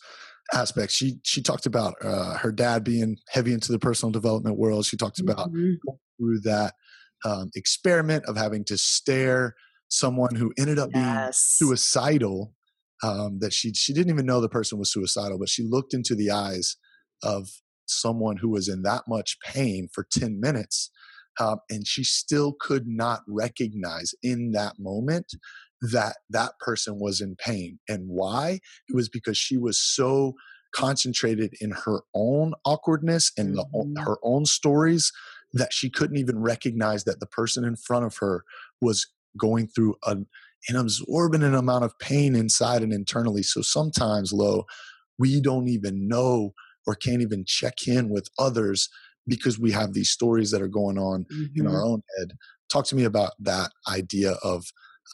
aspect 0.52 0.93
she 0.93 1.19
she 1.25 1.43
talked 1.43 1.66
about 1.66 1.95
uh, 2.02 2.37
her 2.38 2.52
dad 2.52 2.85
being 2.85 3.16
heavy 3.31 3.52
into 3.52 3.73
the 3.73 3.78
personal 3.78 4.12
development 4.12 4.59
world. 4.59 4.87
She 4.87 4.97
talked 4.97 5.19
about 5.19 5.50
mm-hmm. 5.50 5.75
through 6.19 6.40
that 6.40 6.75
um, 7.25 7.50
experiment 7.54 8.25
of 8.26 8.37
having 8.37 8.64
to 8.64 8.76
stare 8.76 9.54
someone 9.88 10.35
who 10.35 10.52
ended 10.59 10.78
up 10.78 10.90
being 10.90 11.04
yes. 11.04 11.38
suicidal 11.38 12.52
um, 13.02 13.38
that 13.40 13.52
she 13.52 13.73
she 13.75 13.93
didn't 13.93 14.12
even 14.12 14.26
know 14.26 14.40
the 14.40 14.49
person 14.49 14.78
was 14.78 14.93
suicidal 14.93 15.38
but 15.38 15.49
she 15.49 15.62
looked 15.62 15.95
into 15.95 16.14
the 16.14 16.31
eyes 16.31 16.76
of 17.23 17.49
someone 17.87 18.37
who 18.38 18.49
was 18.49 18.69
in 18.69 18.83
that 18.83 19.02
much 19.07 19.37
pain 19.45 19.88
for 19.93 20.07
10 20.11 20.40
minutes 20.40 20.90
um, 21.38 21.59
and 21.69 21.87
she 21.87 22.04
still 22.04 22.54
could 22.59 22.87
not 22.87 23.21
recognize 23.28 24.14
in 24.23 24.52
that 24.52 24.75
moment 24.78 25.35
that 25.81 26.16
that 26.31 26.52
person 26.61 26.99
was 26.99 27.21
in 27.21 27.37
pain 27.37 27.78
and 27.88 28.09
why 28.09 28.61
it 28.88 28.95
was 28.95 29.09
because 29.09 29.37
she 29.37 29.57
was 29.59 29.78
so 29.78 30.33
concentrated 30.75 31.52
in 31.61 31.71
her 31.71 32.00
own 32.14 32.52
awkwardness 32.64 33.31
and 33.37 33.54
mm-hmm. 33.57 33.95
the, 33.95 34.02
her 34.02 34.16
own 34.23 34.45
stories 34.45 35.12
that 35.54 35.73
she 35.73 35.88
couldn't 35.88 36.18
even 36.18 36.40
recognize 36.40 37.04
that 37.04 37.20
the 37.20 37.26
person 37.26 37.64
in 37.64 37.76
front 37.76 38.04
of 38.04 38.16
her 38.18 38.44
was 38.80 39.06
going 39.38 39.68
through 39.68 39.94
an, 40.06 40.26
an 40.68 40.76
absorbent 40.76 41.44
amount 41.44 41.84
of 41.84 41.99
pain 41.99 42.34
inside 42.34 42.82
and 42.82 42.92
internally. 42.92 43.42
So 43.42 43.62
sometimes, 43.62 44.32
Lo, 44.32 44.64
we 45.18 45.40
don't 45.40 45.68
even 45.68 46.08
know 46.08 46.52
or 46.87 46.94
can't 46.94 47.23
even 47.23 47.44
check 47.46 47.87
in 47.87 48.11
with 48.11 48.28
others 48.38 48.88
because 49.26 49.58
we 49.58 49.73
have 49.73 49.94
these 49.94 50.11
stories 50.11 50.50
that 50.50 50.61
are 50.61 50.68
going 50.68 50.99
on 50.99 51.25
mm-hmm. 51.32 51.58
in 51.58 51.66
our 51.66 51.75
mm-hmm. 51.75 51.92
own 51.92 52.02
head. 52.18 52.32
Talk 52.68 52.87
to 52.87 52.96
me 52.96 53.04
about 53.04 53.32
that 53.40 53.70
idea 53.88 54.32
of 54.42 54.66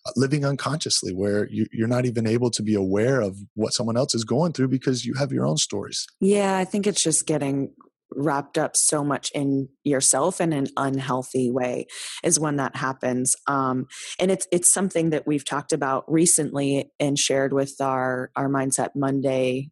uh, 0.07 0.13
living 0.17 0.45
unconsciously 0.45 1.13
where 1.13 1.49
you, 1.51 1.67
are 1.83 1.89
not 1.89 2.07
even 2.07 2.27
able 2.27 2.51
to 2.51 2.63
be 2.63 2.75
aware 2.75 3.21
of 3.21 3.37
what 3.55 3.73
someone 3.73 3.97
else 3.97 4.15
is 4.15 4.25
going 4.25 4.53
through 4.53 4.69
because 4.69 5.05
you 5.05 5.15
have 5.15 5.33
your 5.33 5.45
own 5.45 5.57
stories 5.57 6.07
yeah 6.21 6.57
i 6.57 6.65
think 6.65 6.87
it's 6.87 7.03
just 7.03 7.27
getting 7.27 7.73
wrapped 8.13 8.59
up 8.59 8.77
so 8.77 9.05
much 9.05 9.31
in 9.35 9.69
yourself 9.85 10.41
in 10.41 10.53
an 10.53 10.67
unhealthy 10.77 11.51
way 11.51 11.87
is 12.23 12.41
when 12.41 12.57
that 12.57 12.77
happens 12.77 13.37
um, 13.47 13.87
and 14.19 14.31
it's 14.31 14.47
it's 14.53 14.73
something 14.73 15.11
that 15.11 15.27
we've 15.27 15.45
talked 15.45 15.73
about 15.73 16.05
recently 16.11 16.91
and 16.99 17.19
shared 17.19 17.53
with 17.53 17.75
our 17.81 18.31
our 18.37 18.49
mindset 18.49 18.91
monday 18.95 19.71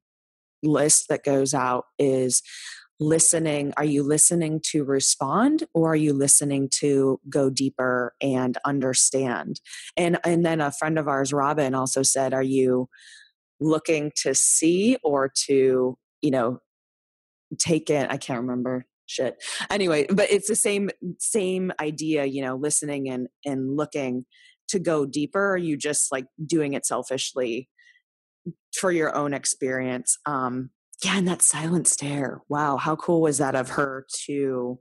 list 0.63 1.09
that 1.09 1.25
goes 1.25 1.55
out 1.55 1.85
is 1.99 2.43
listening 3.01 3.73
are 3.77 3.85
you 3.85 4.03
listening 4.03 4.61
to 4.63 4.85
respond 4.85 5.65
or 5.73 5.93
are 5.93 5.97
you 5.97 6.13
listening 6.13 6.69
to 6.69 7.21
go 7.29 7.49
deeper 7.49 8.13
and 8.21 8.59
understand? 8.65 9.61
And 9.97 10.19
and 10.25 10.45
then 10.45 10.61
a 10.61 10.73
friend 10.73 10.99
of 10.99 11.07
ours 11.07 11.33
robin 11.33 11.75
also 11.75 12.03
said 12.03 12.35
are 12.35 12.43
you 12.43 12.89
looking 13.61 14.13
to 14.23 14.35
see 14.35 14.97
or 15.03 15.31
to 15.47 15.97
you 16.23 16.31
know 16.31 16.61
take 17.59 17.91
it 17.91 18.11
i 18.11 18.17
can't 18.17 18.41
remember 18.41 18.87
shit. 19.07 19.43
Anyway 19.71 20.07
but 20.11 20.31
it's 20.31 20.49
the 20.49 20.55
same 20.55 20.91
same 21.19 21.73
idea 21.81 22.27
you 22.27 22.43
know 22.43 22.57
listening 22.57 23.09
and 23.09 23.29
and 23.45 23.77
looking 23.77 24.27
to 24.69 24.79
go 24.79 25.07
deeper 25.07 25.53
are 25.53 25.57
you 25.57 25.77
just 25.77 26.13
like 26.13 26.27
doing 26.45 26.75
it 26.75 26.85
selfishly 26.85 27.69
for 28.75 28.93
your 28.93 29.17
own 29.17 29.33
experience 29.33 30.19
um 30.27 30.71
yeah 31.03 31.17
and 31.17 31.27
that 31.27 31.41
silent 31.41 31.89
stare 31.89 32.43
wow 32.51 32.77
how 32.77 32.97
cool 32.97 33.23
was 33.23 33.39
that 33.39 33.55
of 33.55 33.71
her 33.71 34.05
to 34.27 34.79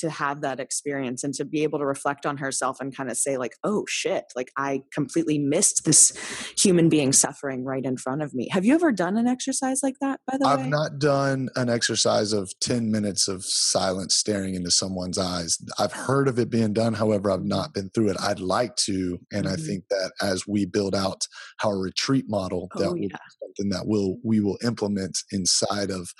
to 0.00 0.10
have 0.10 0.40
that 0.40 0.60
experience 0.60 1.24
and 1.24 1.34
to 1.34 1.44
be 1.44 1.62
able 1.62 1.78
to 1.78 1.86
reflect 1.86 2.26
on 2.26 2.36
herself 2.36 2.80
and 2.80 2.96
kind 2.96 3.10
of 3.10 3.16
say 3.16 3.36
like 3.36 3.54
oh 3.64 3.84
shit 3.88 4.24
like 4.34 4.50
i 4.56 4.82
completely 4.92 5.38
missed 5.38 5.84
this 5.84 6.12
human 6.58 6.88
being 6.88 7.12
suffering 7.12 7.64
right 7.64 7.84
in 7.84 7.96
front 7.96 8.22
of 8.22 8.34
me 8.34 8.48
have 8.50 8.64
you 8.64 8.74
ever 8.74 8.92
done 8.92 9.16
an 9.16 9.26
exercise 9.26 9.80
like 9.82 9.96
that 10.00 10.20
by 10.26 10.36
the 10.38 10.46
I've 10.46 10.58
way 10.58 10.64
i've 10.64 10.70
not 10.70 10.98
done 10.98 11.48
an 11.56 11.68
exercise 11.68 12.32
of 12.32 12.52
10 12.60 12.90
minutes 12.90 13.28
of 13.28 13.44
silence 13.44 14.14
staring 14.14 14.54
into 14.54 14.70
someone's 14.70 15.18
eyes 15.18 15.58
i've 15.78 15.92
heard 15.92 16.28
of 16.28 16.38
it 16.38 16.50
being 16.50 16.72
done 16.72 16.94
however 16.94 17.30
i've 17.30 17.44
not 17.44 17.74
been 17.74 17.90
through 17.90 18.10
it 18.10 18.16
i'd 18.20 18.40
like 18.40 18.76
to 18.76 19.18
and 19.32 19.44
mm-hmm. 19.44 19.54
i 19.54 19.56
think 19.56 19.84
that 19.90 20.12
as 20.22 20.46
we 20.46 20.64
build 20.64 20.94
out 20.94 21.26
our 21.64 21.78
retreat 21.78 22.26
model 22.28 22.68
that 22.74 22.88
oh, 22.88 22.92
will 22.92 22.98
yeah. 22.98 23.16
something 23.40 23.70
that 23.70 23.86
will 23.86 24.18
we 24.22 24.40
will 24.40 24.58
implement 24.62 25.18
inside 25.32 25.90
of 25.90 26.10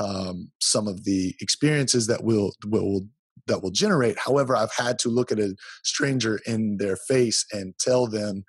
um, 0.00 0.50
some 0.60 0.88
of 0.88 1.04
the 1.04 1.34
experiences 1.40 2.06
that 2.06 2.24
we'll, 2.24 2.52
we'll 2.66 3.02
that 3.46 3.62
will 3.62 3.70
generate. 3.70 4.18
However, 4.18 4.56
I've 4.56 4.74
had 4.76 4.98
to 5.00 5.08
look 5.08 5.32
at 5.32 5.38
a 5.38 5.54
stranger 5.82 6.40
in 6.46 6.76
their 6.78 6.96
face 6.96 7.44
and 7.52 7.74
tell 7.78 8.06
them 8.06 8.44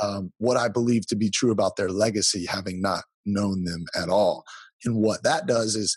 um, 0.00 0.32
what 0.38 0.56
I 0.56 0.68
believe 0.68 1.06
to 1.08 1.16
be 1.16 1.30
true 1.30 1.50
about 1.50 1.76
their 1.76 1.88
legacy, 1.88 2.46
having 2.46 2.80
not 2.80 3.04
known 3.24 3.64
them 3.64 3.86
at 3.94 4.08
all. 4.08 4.44
And 4.84 4.96
what 4.96 5.22
that 5.24 5.46
does 5.46 5.74
is 5.74 5.96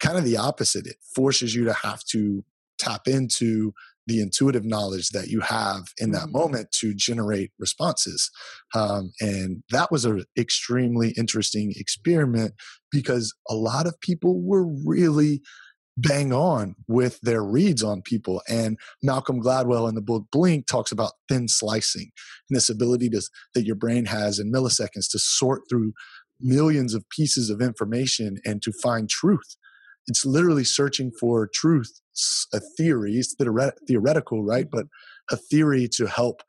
kind 0.00 0.16
of 0.16 0.24
the 0.24 0.36
opposite. 0.36 0.86
It 0.86 0.96
forces 1.14 1.54
you 1.54 1.64
to 1.64 1.72
have 1.72 2.04
to 2.10 2.44
tap 2.78 3.08
into 3.08 3.72
the 4.06 4.20
intuitive 4.20 4.64
knowledge 4.64 5.10
that 5.10 5.28
you 5.28 5.40
have 5.40 5.92
in 5.98 6.12
that 6.12 6.22
mm-hmm. 6.22 6.38
moment 6.38 6.72
to 6.72 6.94
generate 6.94 7.50
responses. 7.58 8.30
Um, 8.74 9.12
and 9.20 9.62
that 9.70 9.92
was 9.92 10.06
an 10.06 10.24
extremely 10.36 11.10
interesting 11.10 11.74
experiment 11.76 12.54
because 12.90 13.34
a 13.50 13.54
lot 13.54 13.86
of 13.86 14.00
people 14.00 14.40
were 14.40 14.66
really 14.86 15.42
bang 16.00 16.32
on 16.32 16.76
with 16.86 17.20
their 17.22 17.42
reads 17.42 17.82
on 17.82 18.02
people. 18.02 18.40
And 18.48 18.78
Malcolm 19.02 19.42
Gladwell 19.42 19.88
in 19.88 19.94
the 19.94 20.00
book 20.00 20.26
Blink 20.30 20.66
talks 20.66 20.92
about 20.92 21.12
thin 21.28 21.48
slicing 21.48 22.10
and 22.48 22.56
this 22.56 22.70
ability 22.70 23.08
to, 23.10 23.22
that 23.54 23.64
your 23.64 23.74
brain 23.74 24.04
has 24.06 24.38
in 24.38 24.52
milliseconds 24.52 25.10
to 25.10 25.18
sort 25.18 25.62
through 25.68 25.92
millions 26.40 26.94
of 26.94 27.08
pieces 27.10 27.50
of 27.50 27.60
information 27.60 28.38
and 28.44 28.62
to 28.62 28.72
find 28.72 29.08
truth. 29.08 29.56
It's 30.06 30.24
literally 30.24 30.64
searching 30.64 31.10
for 31.10 31.48
truth, 31.52 32.00
a 32.54 32.60
theory, 32.76 33.14
it's 33.14 33.34
theoretical, 33.34 34.44
right? 34.44 34.66
But 34.70 34.86
a 35.30 35.36
theory 35.36 35.88
to 35.96 36.06
help 36.06 36.42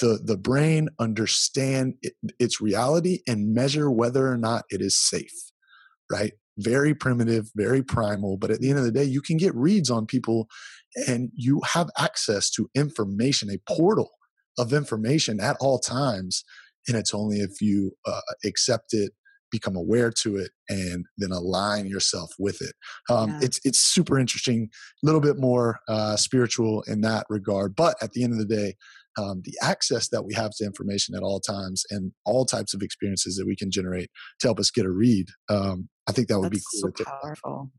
the, 0.00 0.20
the 0.22 0.36
brain 0.36 0.88
understand 0.98 1.94
it, 2.02 2.12
its 2.38 2.60
reality 2.60 3.20
and 3.26 3.54
measure 3.54 3.90
whether 3.90 4.30
or 4.30 4.36
not 4.36 4.64
it 4.68 4.80
is 4.80 5.00
safe, 5.00 5.50
right? 6.10 6.32
Very 6.58 6.94
primitive, 6.94 7.50
very 7.54 7.82
primal, 7.82 8.36
but 8.36 8.50
at 8.50 8.60
the 8.60 8.70
end 8.70 8.78
of 8.78 8.84
the 8.84 8.92
day, 8.92 9.04
you 9.04 9.20
can 9.20 9.36
get 9.36 9.54
reads 9.54 9.90
on 9.90 10.06
people 10.06 10.48
and 11.06 11.30
you 11.34 11.60
have 11.74 11.90
access 11.98 12.50
to 12.50 12.70
information, 12.74 13.50
a 13.50 13.58
portal 13.72 14.10
of 14.58 14.72
information 14.72 15.40
at 15.40 15.56
all 15.60 15.78
times. 15.78 16.44
And 16.88 16.96
it's 16.96 17.12
only 17.12 17.40
if 17.40 17.60
you 17.60 17.92
uh, 18.06 18.20
accept 18.44 18.94
it, 18.94 19.12
become 19.50 19.76
aware 19.76 20.10
to 20.10 20.36
it, 20.36 20.50
and 20.68 21.04
then 21.18 21.30
align 21.30 21.86
yourself 21.86 22.32
with 22.38 22.62
it. 22.62 22.74
Um, 23.10 23.30
yeah. 23.30 23.40
It's 23.42 23.60
it's 23.64 23.80
super 23.80 24.18
interesting, 24.18 24.68
a 25.02 25.06
little 25.06 25.20
bit 25.20 25.36
more 25.38 25.80
uh, 25.88 26.16
spiritual 26.16 26.82
in 26.86 27.02
that 27.02 27.26
regard. 27.28 27.76
But 27.76 27.96
at 28.00 28.12
the 28.12 28.24
end 28.24 28.32
of 28.32 28.38
the 28.38 28.56
day, 28.56 28.74
um, 29.18 29.42
the 29.44 29.54
access 29.62 30.08
that 30.08 30.24
we 30.24 30.34
have 30.34 30.52
to 30.56 30.64
information 30.64 31.14
at 31.14 31.22
all 31.22 31.40
times 31.40 31.84
and 31.90 32.12
all 32.24 32.44
types 32.44 32.74
of 32.74 32.82
experiences 32.82 33.36
that 33.36 33.46
we 33.46 33.56
can 33.56 33.70
generate 33.70 34.10
to 34.40 34.48
help 34.48 34.60
us 34.60 34.70
get 34.70 34.84
a 34.84 34.90
read. 34.90 35.26
Um, 35.48 35.88
I 36.08 36.12
think 36.12 36.28
that 36.28 36.38
would 36.38 36.52
That's 36.52 36.64
be 36.72 36.80
cool. 36.82 36.92
So 36.96 37.04
powerful. 37.04 37.70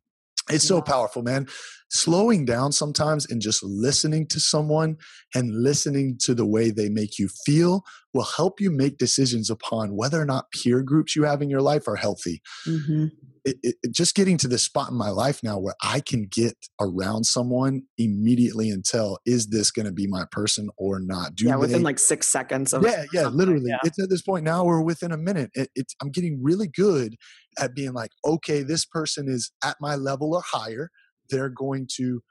It's 0.50 0.64
yeah. 0.64 0.70
so 0.70 0.82
powerful, 0.82 1.24
man. 1.24 1.48
Slowing 1.90 2.46
down 2.46 2.72
sometimes 2.72 3.30
and 3.30 3.42
just 3.42 3.64
listening 3.64 4.28
to 4.28 4.40
someone 4.40 4.98
and 5.36 5.64
listening 5.64 6.18
to 6.22 6.34
the 6.34 6.46
way 6.46 6.70
they 6.70 6.90
make 6.90 7.20
you 7.20 7.30
feel 7.46 7.84
will 8.18 8.24
help 8.24 8.60
you 8.60 8.72
make 8.72 8.98
decisions 8.98 9.52
upon 9.52 9.96
whether 9.96 10.20
or 10.20 10.26
not 10.26 10.52
peer 10.52 10.82
groups 10.82 11.16
you 11.16 11.24
have 11.24 11.40
in 11.42 11.52
your 11.52 11.62
life 11.62 11.88
are 11.88 11.96
healthy. 11.96 12.42
Mm-hmm. 12.66 13.06
It, 13.46 13.58
it, 13.62 13.76
just 13.92 14.16
getting 14.16 14.38
to 14.40 14.48
this 14.48 14.64
spot 14.64 14.90
in 14.90 14.98
my 14.98 15.10
life 15.10 15.42
now 15.44 15.60
where 15.60 15.76
I 15.84 16.02
can 16.02 16.28
get 16.30 16.56
around 16.82 17.26
someone 17.26 17.84
immediately 17.98 18.72
and 18.72 18.84
tell, 18.84 19.20
is 19.26 19.48
this 19.48 19.70
going 19.70 19.86
to 19.86 19.92
be 19.92 20.08
my 20.08 20.26
person 20.32 20.70
or 20.78 21.00
not? 21.00 21.36
Do 21.36 21.46
yeah, 21.46 21.56
within 21.58 21.84
like 21.84 22.00
six 22.00 22.28
seconds 22.28 22.74
of 22.74 22.84
yeah, 22.84 23.06
yeah, 23.14 23.28
literally. 23.28 23.70
Yeah. 23.70 23.78
It's 23.84 24.02
at 24.02 24.10
this 24.10 24.24
point 24.24 24.44
now 24.44 24.66
we're 24.66 24.82
within 24.82 25.12
a 25.12 25.18
minute. 25.18 25.52
It, 25.54 25.70
it's 25.76 25.96
I'm 26.02 26.10
getting 26.10 26.42
really 26.44 26.68
good 26.68 27.16
at 27.60 27.76
being 27.76 27.94
like, 27.94 28.12
okay, 28.26 28.64
this 28.64 28.84
person 28.84 29.30
is 29.30 29.52
at 29.64 29.78
my 29.80 29.96
level 29.96 30.34
or 30.34 30.42
higher. 30.44 30.90
They're 31.30 31.50
going 31.50 31.88
to 31.98 32.22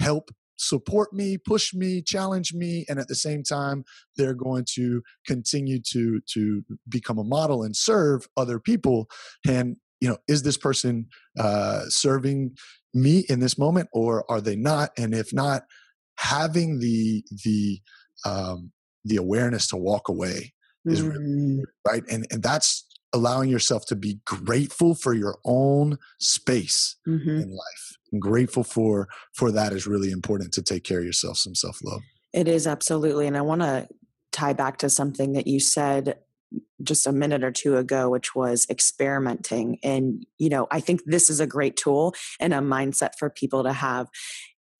help 0.00 0.30
support 0.56 1.12
me, 1.12 1.38
push 1.38 1.74
me, 1.74 2.02
challenge 2.02 2.54
me, 2.54 2.84
and 2.88 2.98
at 2.98 3.08
the 3.08 3.14
same 3.14 3.42
time, 3.42 3.84
they're 4.16 4.34
going 4.34 4.64
to 4.74 5.02
continue 5.26 5.80
to 5.92 6.20
to 6.34 6.64
become 6.88 7.18
a 7.18 7.24
model 7.24 7.62
and 7.62 7.76
serve 7.76 8.28
other 8.36 8.58
people. 8.58 9.08
And 9.46 9.76
you 10.00 10.08
know, 10.08 10.18
is 10.26 10.42
this 10.42 10.56
person 10.56 11.06
uh, 11.38 11.82
serving 11.88 12.56
me 12.92 13.24
in 13.28 13.40
this 13.40 13.56
moment, 13.56 13.88
or 13.92 14.30
are 14.30 14.40
they 14.40 14.56
not? 14.56 14.90
And 14.98 15.14
if 15.14 15.32
not, 15.32 15.62
having 16.18 16.80
the 16.80 17.24
the 17.44 17.80
um, 18.24 18.72
the 19.04 19.16
awareness 19.16 19.66
to 19.68 19.76
walk 19.76 20.08
away 20.08 20.52
is 20.84 21.02
really, 21.02 21.24
mm. 21.24 21.60
right, 21.86 22.02
and 22.10 22.26
and 22.30 22.42
that's 22.42 22.84
allowing 23.12 23.50
yourself 23.50 23.86
to 23.86 23.96
be 23.96 24.20
grateful 24.24 24.94
for 24.94 25.12
your 25.12 25.38
own 25.44 25.98
space 26.18 26.96
mm-hmm. 27.06 27.28
in 27.28 27.50
life. 27.50 27.98
And 28.10 28.20
grateful 28.20 28.64
for 28.64 29.08
for 29.34 29.50
that 29.52 29.72
is 29.72 29.86
really 29.86 30.10
important 30.10 30.52
to 30.54 30.62
take 30.62 30.84
care 30.84 30.98
of 30.98 31.04
yourself 31.04 31.38
some 31.38 31.54
self-love. 31.54 32.02
It 32.32 32.48
is 32.48 32.66
absolutely 32.66 33.26
and 33.26 33.36
i 33.36 33.40
want 33.40 33.62
to 33.62 33.88
tie 34.32 34.52
back 34.52 34.78
to 34.78 34.90
something 34.90 35.32
that 35.32 35.46
you 35.46 35.60
said 35.60 36.18
just 36.82 37.06
a 37.06 37.12
minute 37.12 37.44
or 37.44 37.50
two 37.50 37.76
ago 37.76 38.10
which 38.10 38.34
was 38.34 38.66
experimenting. 38.68 39.78
And 39.82 40.26
you 40.38 40.50
know 40.50 40.66
i 40.70 40.80
think 40.80 41.02
this 41.06 41.30
is 41.30 41.40
a 41.40 41.46
great 41.46 41.76
tool 41.76 42.14
and 42.38 42.52
a 42.52 42.58
mindset 42.58 43.12
for 43.18 43.30
people 43.30 43.62
to 43.62 43.72
have 43.72 44.08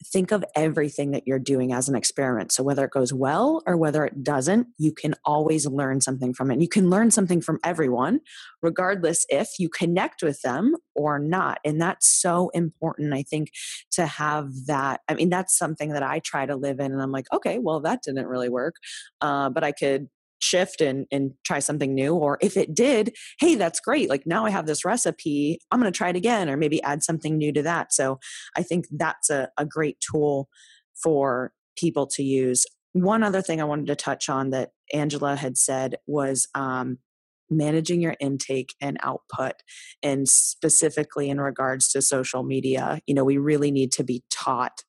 think 0.04 0.32
of 0.32 0.44
everything 0.54 1.10
that 1.12 1.24
you're 1.26 1.38
doing 1.38 1.72
as 1.72 1.88
an 1.88 1.94
experiment. 1.94 2.52
So 2.52 2.62
whether 2.62 2.84
it 2.84 2.90
goes 2.90 3.12
well 3.12 3.62
or 3.66 3.76
whether 3.76 4.04
it 4.04 4.22
doesn't, 4.22 4.68
you 4.78 4.92
can 4.92 5.14
always 5.24 5.66
learn 5.66 6.00
something 6.00 6.34
from 6.34 6.50
it. 6.50 6.60
You 6.60 6.68
can 6.68 6.90
learn 6.90 7.10
something 7.10 7.40
from 7.40 7.58
everyone, 7.64 8.20
regardless 8.62 9.26
if 9.28 9.48
you 9.58 9.68
connect 9.68 10.22
with 10.22 10.40
them 10.42 10.74
or 10.94 11.18
not. 11.18 11.58
And 11.64 11.80
that's 11.80 12.08
so 12.08 12.50
important, 12.50 13.14
I 13.14 13.22
think, 13.22 13.50
to 13.92 14.06
have 14.06 14.50
that. 14.66 15.00
I 15.08 15.14
mean, 15.14 15.30
that's 15.30 15.56
something 15.56 15.90
that 15.90 16.02
I 16.02 16.20
try 16.20 16.46
to 16.46 16.56
live 16.56 16.80
in. 16.80 16.92
And 16.92 17.02
I'm 17.02 17.12
like, 17.12 17.26
okay, 17.32 17.58
well, 17.58 17.80
that 17.80 18.02
didn't 18.02 18.26
really 18.26 18.48
work. 18.48 18.76
Uh, 19.20 19.50
but 19.50 19.64
I 19.64 19.72
could 19.72 20.08
shift 20.42 20.80
and 20.80 21.06
and 21.10 21.32
try 21.44 21.58
something 21.58 21.94
new 21.94 22.14
or 22.14 22.38
if 22.40 22.56
it 22.56 22.74
did 22.74 23.14
hey 23.38 23.54
that's 23.54 23.80
great 23.80 24.08
like 24.08 24.26
now 24.26 24.44
i 24.44 24.50
have 24.50 24.66
this 24.66 24.84
recipe 24.84 25.58
i'm 25.70 25.80
going 25.80 25.90
to 25.90 25.96
try 25.96 26.08
it 26.08 26.16
again 26.16 26.48
or 26.48 26.56
maybe 26.56 26.82
add 26.82 27.02
something 27.02 27.36
new 27.36 27.52
to 27.52 27.62
that. 27.62 27.92
So 27.92 28.18
i 28.56 28.62
think 28.62 28.86
that's 28.90 29.30
a, 29.30 29.50
a 29.56 29.64
great 29.64 29.98
tool 30.00 30.48
for 31.02 31.52
people 31.76 32.06
to 32.06 32.22
use. 32.22 32.66
One 32.92 33.22
other 33.22 33.42
thing 33.42 33.60
i 33.60 33.64
wanted 33.64 33.86
to 33.86 33.96
touch 33.96 34.28
on 34.28 34.50
that 34.50 34.70
angela 34.92 35.36
had 35.36 35.56
said 35.56 35.96
was 36.06 36.48
um, 36.54 36.98
managing 37.50 38.00
your 38.00 38.16
intake 38.20 38.74
and 38.80 38.98
output 39.02 39.54
and 40.02 40.28
specifically 40.28 41.28
in 41.30 41.40
regards 41.40 41.88
to 41.92 42.02
social 42.02 42.42
media. 42.42 43.00
You 43.06 43.14
know 43.14 43.24
we 43.24 43.38
really 43.38 43.70
need 43.70 43.92
to 43.92 44.04
be 44.04 44.22
taught 44.30 44.82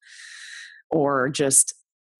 or 0.90 1.30
just 1.30 1.74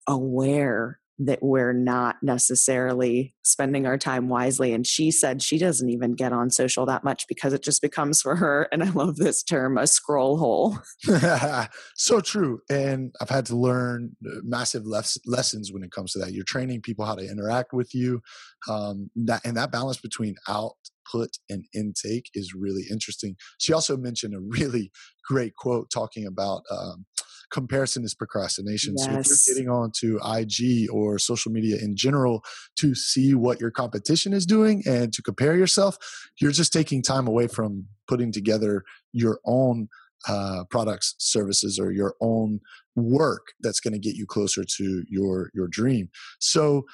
aware 0.08 1.00
that 1.20 1.40
we're 1.42 1.74
not 1.74 2.18
necessarily 2.24 3.34
spending 3.44 3.86
our 3.86 3.98
time 3.98 4.30
wisely. 4.30 4.74
And 4.74 4.86
she 4.86 5.12
said 5.12 5.42
she 5.42 5.58
doesn't 5.58 5.90
even 5.90 6.14
get 6.14 6.34
on 6.34 6.50
social 6.50 6.86
that 6.88 7.04
much 7.04 7.26
because 7.28 7.54
it 7.54 7.62
just 7.62 7.82
becomes 7.82 8.22
for 8.22 8.36
her, 8.36 8.68
and 8.72 8.84
I 8.84 8.90
love 8.90 9.18
this 9.18 9.44
term, 9.44 9.78
a 9.78 9.86
scroll 9.88 10.38
hole. 10.38 10.80
so 11.96 12.20
true. 12.20 12.62
And 12.70 13.14
I've 13.22 13.30
had 13.30 13.46
to 13.48 13.56
learn 13.56 14.16
uh, 14.26 14.40
massive 14.44 14.86
les- 14.86 15.20
lessons 15.26 15.72
when 15.72 15.84
it 15.84 15.92
comes 15.92 16.14
to 16.14 16.20
that. 16.20 16.34
You're 16.34 16.46
training 16.46 16.82
people 16.82 17.06
how 17.06 17.16
to 17.16 17.30
interact 17.30 17.74
with 17.74 17.94
you. 17.94 18.22
Um, 18.70 19.10
that, 19.16 19.42
and 19.46 19.56
that 19.58 19.72
balance 19.72 19.98
between 19.98 20.36
output 20.48 21.38
and 21.50 21.66
intake 21.74 22.30
is 22.34 22.54
really 22.58 22.84
interesting. 22.90 23.36
She 23.60 23.74
also 23.74 23.98
mentioned 23.98 24.34
a 24.36 24.40
really 24.40 24.92
great 25.28 25.56
quote 25.56 25.90
talking 25.92 26.26
about 26.26 26.64
um, 26.72 27.06
comparison 27.54 28.04
is 28.04 28.16
procrastination. 28.16 28.96
Yes. 28.98 29.06
So 29.06 29.12
if 29.12 29.48
you're 29.48 29.56
getting 29.56 29.70
onto 29.70 30.20
IG 30.26 30.90
or 30.92 31.20
social 31.20 31.52
media 31.52 31.78
in 31.82 31.96
general 31.96 32.44
to 32.78 32.96
see 32.96 33.36
what 33.36 33.62
your 33.62 33.72
competition 33.72 34.34
is 34.34 34.46
doing 34.46 34.84
and 34.86 35.14
to 35.14 35.22
compare 35.22 35.56
yourself, 35.56 35.98
you're 36.42 36.52
just 36.52 36.74
taking 36.74 37.02
time 37.02 37.28
away 37.28 37.48
from 37.48 37.86
putting 38.08 38.32
together 38.32 38.84
your 39.14 39.40
own 39.46 39.88
uh, 40.28 40.64
products, 40.70 41.16
services, 41.20 41.80
or 41.80 41.92
your 41.92 42.16
own 42.22 42.60
work 42.96 43.48
that's 43.62 43.80
going 43.80 43.94
to 43.94 44.00
get 44.00 44.16
you 44.16 44.26
closer 44.26 44.64
to 44.78 45.04
your 45.08 45.50
your 45.54 45.68
dream. 45.68 46.10
So 46.40 46.86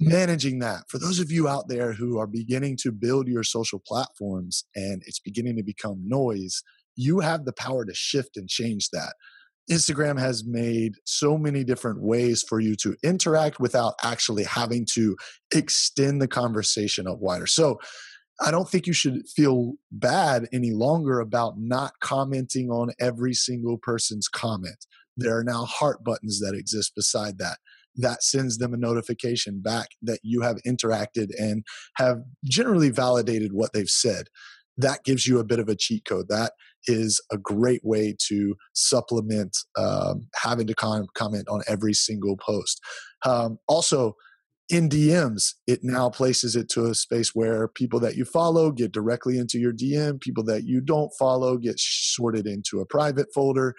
managing 0.00 0.58
that 0.58 0.82
for 0.88 0.98
those 0.98 1.20
of 1.20 1.30
you 1.30 1.46
out 1.46 1.68
there 1.68 1.92
who 1.92 2.18
are 2.18 2.26
beginning 2.26 2.76
to 2.76 2.90
build 2.90 3.28
your 3.28 3.44
social 3.44 3.80
platforms 3.86 4.64
and 4.74 5.02
it's 5.06 5.20
beginning 5.20 5.56
to 5.56 5.62
become 5.62 6.02
noise 6.04 6.64
you 6.96 7.20
have 7.20 7.44
the 7.44 7.52
power 7.52 7.84
to 7.84 7.94
shift 7.94 8.36
and 8.36 8.48
change 8.48 8.88
that 8.90 9.14
Instagram 9.70 10.18
has 10.18 10.44
made 10.44 10.94
so 11.04 11.38
many 11.38 11.64
different 11.64 12.02
ways 12.02 12.44
for 12.46 12.60
you 12.60 12.76
to 12.76 12.96
interact 13.02 13.58
without 13.60 13.94
actually 14.02 14.44
having 14.44 14.86
to 14.92 15.16
extend 15.54 16.20
the 16.20 16.28
conversation 16.28 17.06
up 17.06 17.18
wider. 17.18 17.46
So 17.46 17.78
I 18.40 18.50
don't 18.50 18.68
think 18.68 18.86
you 18.86 18.92
should 18.92 19.28
feel 19.28 19.74
bad 19.92 20.48
any 20.52 20.72
longer 20.72 21.20
about 21.20 21.54
not 21.56 21.92
commenting 22.00 22.70
on 22.70 22.90
every 23.00 23.32
single 23.32 23.78
person's 23.78 24.28
comment. 24.28 24.86
There 25.16 25.36
are 25.36 25.44
now 25.44 25.64
heart 25.64 26.02
buttons 26.04 26.40
that 26.40 26.54
exist 26.54 26.92
beside 26.96 27.38
that. 27.38 27.58
That 27.96 28.24
sends 28.24 28.58
them 28.58 28.74
a 28.74 28.76
notification 28.76 29.60
back 29.62 29.90
that 30.02 30.18
you 30.24 30.40
have 30.42 30.56
interacted 30.66 31.28
and 31.38 31.64
have 31.96 32.22
generally 32.44 32.90
validated 32.90 33.52
what 33.52 33.72
they've 33.72 33.88
said 33.88 34.26
that 34.76 35.04
gives 35.04 35.26
you 35.26 35.38
a 35.38 35.44
bit 35.44 35.58
of 35.58 35.68
a 35.68 35.76
cheat 35.76 36.04
code. 36.04 36.28
That 36.28 36.52
is 36.86 37.20
a 37.32 37.38
great 37.38 37.84
way 37.84 38.14
to 38.28 38.56
supplement 38.74 39.56
um, 39.76 40.26
having 40.34 40.66
to 40.66 40.74
com- 40.74 41.06
comment 41.14 41.48
on 41.48 41.62
every 41.66 41.94
single 41.94 42.36
post. 42.36 42.80
Um, 43.24 43.58
also, 43.68 44.14
in 44.70 44.88
DMs, 44.88 45.54
it 45.66 45.80
now 45.82 46.08
places 46.08 46.56
it 46.56 46.68
to 46.70 46.86
a 46.86 46.94
space 46.94 47.34
where 47.34 47.68
people 47.68 48.00
that 48.00 48.16
you 48.16 48.24
follow 48.24 48.70
get 48.70 48.92
directly 48.92 49.38
into 49.38 49.58
your 49.58 49.72
DM, 49.72 50.20
people 50.20 50.44
that 50.44 50.64
you 50.64 50.80
don't 50.80 51.12
follow 51.18 51.58
get 51.58 51.78
sorted 51.78 52.46
into 52.46 52.80
a 52.80 52.86
private 52.86 53.26
folder. 53.34 53.74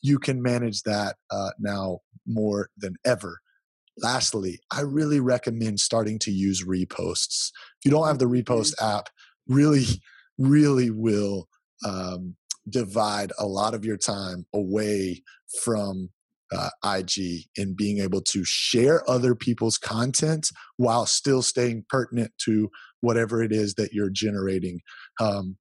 You 0.00 0.18
can 0.18 0.40
manage 0.40 0.82
that 0.82 1.16
uh, 1.30 1.50
now 1.58 2.00
more 2.24 2.70
than 2.76 2.94
ever. 3.04 3.40
Lastly, 4.00 4.60
I 4.70 4.82
really 4.82 5.18
recommend 5.18 5.80
starting 5.80 6.20
to 6.20 6.30
use 6.30 6.64
reposts. 6.64 7.50
If 7.80 7.84
you 7.84 7.90
don't 7.90 8.06
have 8.06 8.20
the 8.20 8.26
repost 8.26 8.74
app, 8.80 9.08
really 9.48 9.86
really 10.38 10.90
will 10.90 11.48
um, 11.84 12.36
divide 12.70 13.32
a 13.38 13.46
lot 13.46 13.74
of 13.74 13.84
your 13.84 13.96
time 13.96 14.46
away 14.54 15.22
from 15.62 16.10
uh, 16.52 16.70
IG 16.84 17.44
and 17.56 17.76
being 17.76 17.98
able 17.98 18.22
to 18.22 18.42
share 18.44 19.08
other 19.08 19.34
people's 19.34 19.76
content 19.76 20.50
while 20.76 21.04
still 21.06 21.42
staying 21.42 21.84
pertinent 21.88 22.32
to 22.38 22.70
whatever 23.00 23.42
it 23.42 23.52
is 23.52 23.74
that 23.74 23.92
you're 23.92 24.10
generating. 24.10 24.80
Um, 25.20 25.56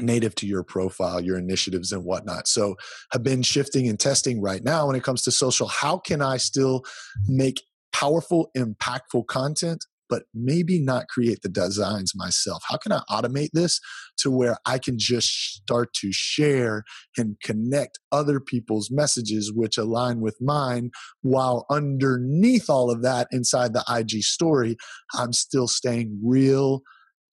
native 0.00 0.34
to 0.34 0.46
your 0.46 0.62
profile, 0.62 1.20
your 1.20 1.36
initiatives, 1.36 1.92
and 1.92 2.02
whatnot. 2.02 2.48
So, 2.48 2.76
I've 3.12 3.22
been 3.22 3.42
shifting 3.42 3.86
and 3.88 4.00
testing 4.00 4.40
right 4.40 4.64
now 4.64 4.86
when 4.86 4.96
it 4.96 5.02
comes 5.02 5.20
to 5.24 5.30
social. 5.30 5.68
How 5.68 5.98
can 5.98 6.22
I 6.22 6.38
still 6.38 6.82
make 7.28 7.62
powerful, 7.92 8.50
impactful 8.56 9.26
content 9.26 9.84
but 10.12 10.24
maybe 10.34 10.78
not 10.78 11.08
create 11.08 11.40
the 11.40 11.48
designs 11.48 12.12
myself? 12.14 12.62
How 12.68 12.76
can 12.76 12.92
I 12.92 13.00
automate 13.08 13.48
this 13.54 13.80
to 14.18 14.30
where 14.30 14.58
I 14.66 14.76
can 14.76 14.98
just 14.98 15.30
start 15.54 15.94
to 16.02 16.12
share 16.12 16.84
and 17.16 17.36
connect 17.42 17.98
other 18.12 18.38
people's 18.38 18.90
messages 18.90 19.54
which 19.54 19.78
align 19.78 20.20
with 20.20 20.36
mine 20.38 20.90
while 21.22 21.64
underneath 21.70 22.68
all 22.68 22.90
of 22.90 23.00
that 23.00 23.26
inside 23.32 23.72
the 23.72 23.82
IG 23.88 24.22
story, 24.22 24.76
I'm 25.14 25.32
still 25.32 25.66
staying 25.66 26.20
real 26.22 26.82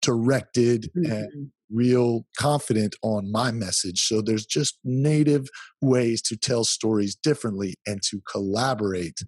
directed 0.03 0.91
mm-hmm. 0.95 1.11
and 1.11 1.51
real 1.73 2.27
confident 2.39 2.95
on 3.03 3.33
my 3.33 3.53
message. 3.53 4.03
So 4.03 4.21
there's 4.21 4.45
just 4.45 4.79
native 4.85 5.47
ways 5.81 6.21
to 6.23 6.37
tell 6.37 6.65
stories 6.65 7.17
differently 7.17 7.73
and 7.87 8.03
to 8.11 8.21
collaborate 8.31 9.21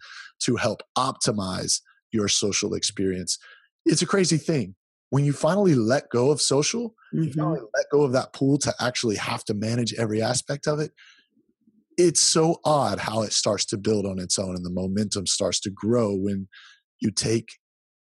to 0.43 0.57
help 0.57 0.83
optimize 0.99 1.81
your 2.13 2.29
social 2.29 2.75
experience. 2.75 3.39
It's 3.85 4.03
a 4.03 4.07
crazy 4.07 4.37
thing. 4.37 4.75
When 5.11 5.25
you 5.25 5.33
finally 5.33 5.75
let 5.75 6.11
go 6.11 6.31
of 6.31 6.41
social, 6.41 6.91
mm-hmm. 7.15 7.25
you 7.25 7.33
finally 7.33 7.61
let 7.61 7.87
go 7.91 8.03
of 8.03 8.13
that 8.13 8.33
pool 8.33 8.59
to 8.59 8.75
actually 8.81 9.17
have 9.17 9.45
to 9.45 9.55
manage 9.55 9.95
every 9.95 10.21
aspect 10.21 10.67
of 10.67 10.81
it. 10.81 10.93
It's 11.97 12.21
so 12.21 12.61
odd 12.65 12.99
how 12.99 13.23
it 13.23 13.33
starts 13.33 13.65
to 13.67 13.79
build 13.79 14.07
on 14.07 14.19
its 14.19 14.39
own 14.39 14.55
and 14.55 14.65
the 14.65 14.71
momentum 14.71 15.27
starts 15.27 15.61
to 15.61 15.71
grow 15.71 16.15
when 16.15 16.49
you 17.01 17.11
take 17.11 17.49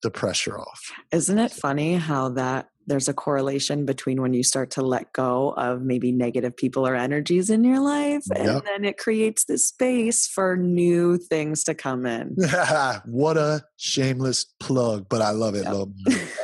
the 0.04 0.12
pressure 0.12 0.60
off. 0.60 0.92
Isn't 1.12 1.40
it 1.40 1.52
funny 1.52 1.96
how 1.96 2.30
that 2.30 2.68
there's 2.88 3.08
a 3.10 3.14
correlation 3.14 3.86
between 3.86 4.22
when 4.22 4.34
you 4.34 4.44
start 4.44 4.72
to 4.72 4.82
let 4.82 5.12
go 5.14 5.54
of 5.58 5.82
maybe 5.82 6.12
negative 6.12 6.56
people 6.56 6.88
or 6.88 6.96
energies 6.96 7.50
in 7.50 7.64
your 7.64 7.80
life 7.82 8.24
and 8.34 8.46
Yep. 8.48 8.64
then 8.66 8.86
it 8.86 8.98
creates 8.98 9.46
the 9.46 9.58
space 9.58 10.26
for 10.26 10.56
new 10.56 11.18
things 11.18 11.64
to 11.66 11.76
come 11.76 12.06
in. 12.06 12.36
what 13.06 13.38
a 13.38 13.64
shameless 13.76 14.46
plug, 14.60 15.08
but 15.10 15.22
I 15.22 15.32
love 15.32 15.56
it, 15.56 15.66
Yep. 15.66 15.74
Lo. 15.74 15.92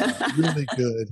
Uh, 0.01 0.29
really 0.37 0.67
good. 0.77 1.07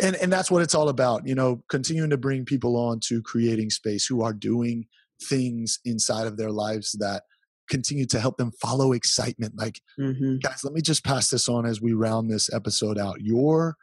And 0.00 0.14
and 0.16 0.32
that's 0.32 0.50
what 0.50 0.62
it's 0.62 0.74
all 0.74 0.88
about, 0.88 1.26
you 1.26 1.34
know, 1.34 1.64
continuing 1.68 2.10
to 2.10 2.16
bring 2.18 2.44
people 2.44 2.76
on 2.76 3.00
to 3.08 3.20
creating 3.22 3.70
space 3.70 4.06
who 4.06 4.22
are 4.22 4.32
doing 4.32 4.86
things 5.22 5.80
inside 5.84 6.26
of 6.28 6.36
their 6.36 6.52
lives 6.52 6.92
that 7.00 7.24
continue 7.68 8.06
to 8.06 8.20
help 8.20 8.36
them 8.36 8.52
follow 8.60 8.92
excitement. 8.92 9.54
Like 9.56 9.80
hmm 9.96 10.36
guys, 10.42 10.62
let 10.62 10.72
me 10.72 10.80
just 10.82 11.04
pass 11.04 11.30
this 11.30 11.48
on 11.48 11.66
as 11.66 11.80
we 11.80 11.94
round 11.94 12.30
this 12.30 12.52
episode 12.52 12.98
out. 12.98 13.20
Your 13.20 13.76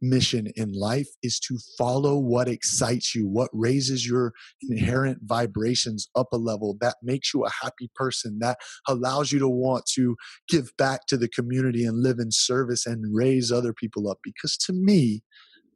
mission 0.00 0.48
in 0.56 0.72
life 0.72 1.08
is 1.22 1.38
to 1.40 1.58
follow 1.78 2.18
what 2.18 2.48
excites 2.48 3.14
you, 3.14 3.26
what 3.26 3.50
raises 3.52 4.06
your 4.06 4.32
inherent 4.68 5.18
vibrations 5.22 6.08
up 6.14 6.28
a 6.32 6.36
level, 6.36 6.76
that 6.80 6.96
makes 7.02 7.32
you 7.32 7.44
a 7.44 7.50
happy 7.50 7.90
person, 7.94 8.38
that 8.40 8.58
allows 8.88 9.32
you 9.32 9.38
to 9.38 9.48
want 9.48 9.86
to 9.94 10.16
give 10.48 10.70
back 10.76 11.06
to 11.06 11.16
the 11.16 11.28
community 11.28 11.84
and 11.84 12.02
live 12.02 12.18
in 12.18 12.30
service 12.30 12.86
and 12.86 13.14
raise 13.14 13.50
other 13.50 13.72
people 13.72 14.08
up. 14.08 14.18
Because 14.22 14.56
to 14.58 14.72
me, 14.72 15.22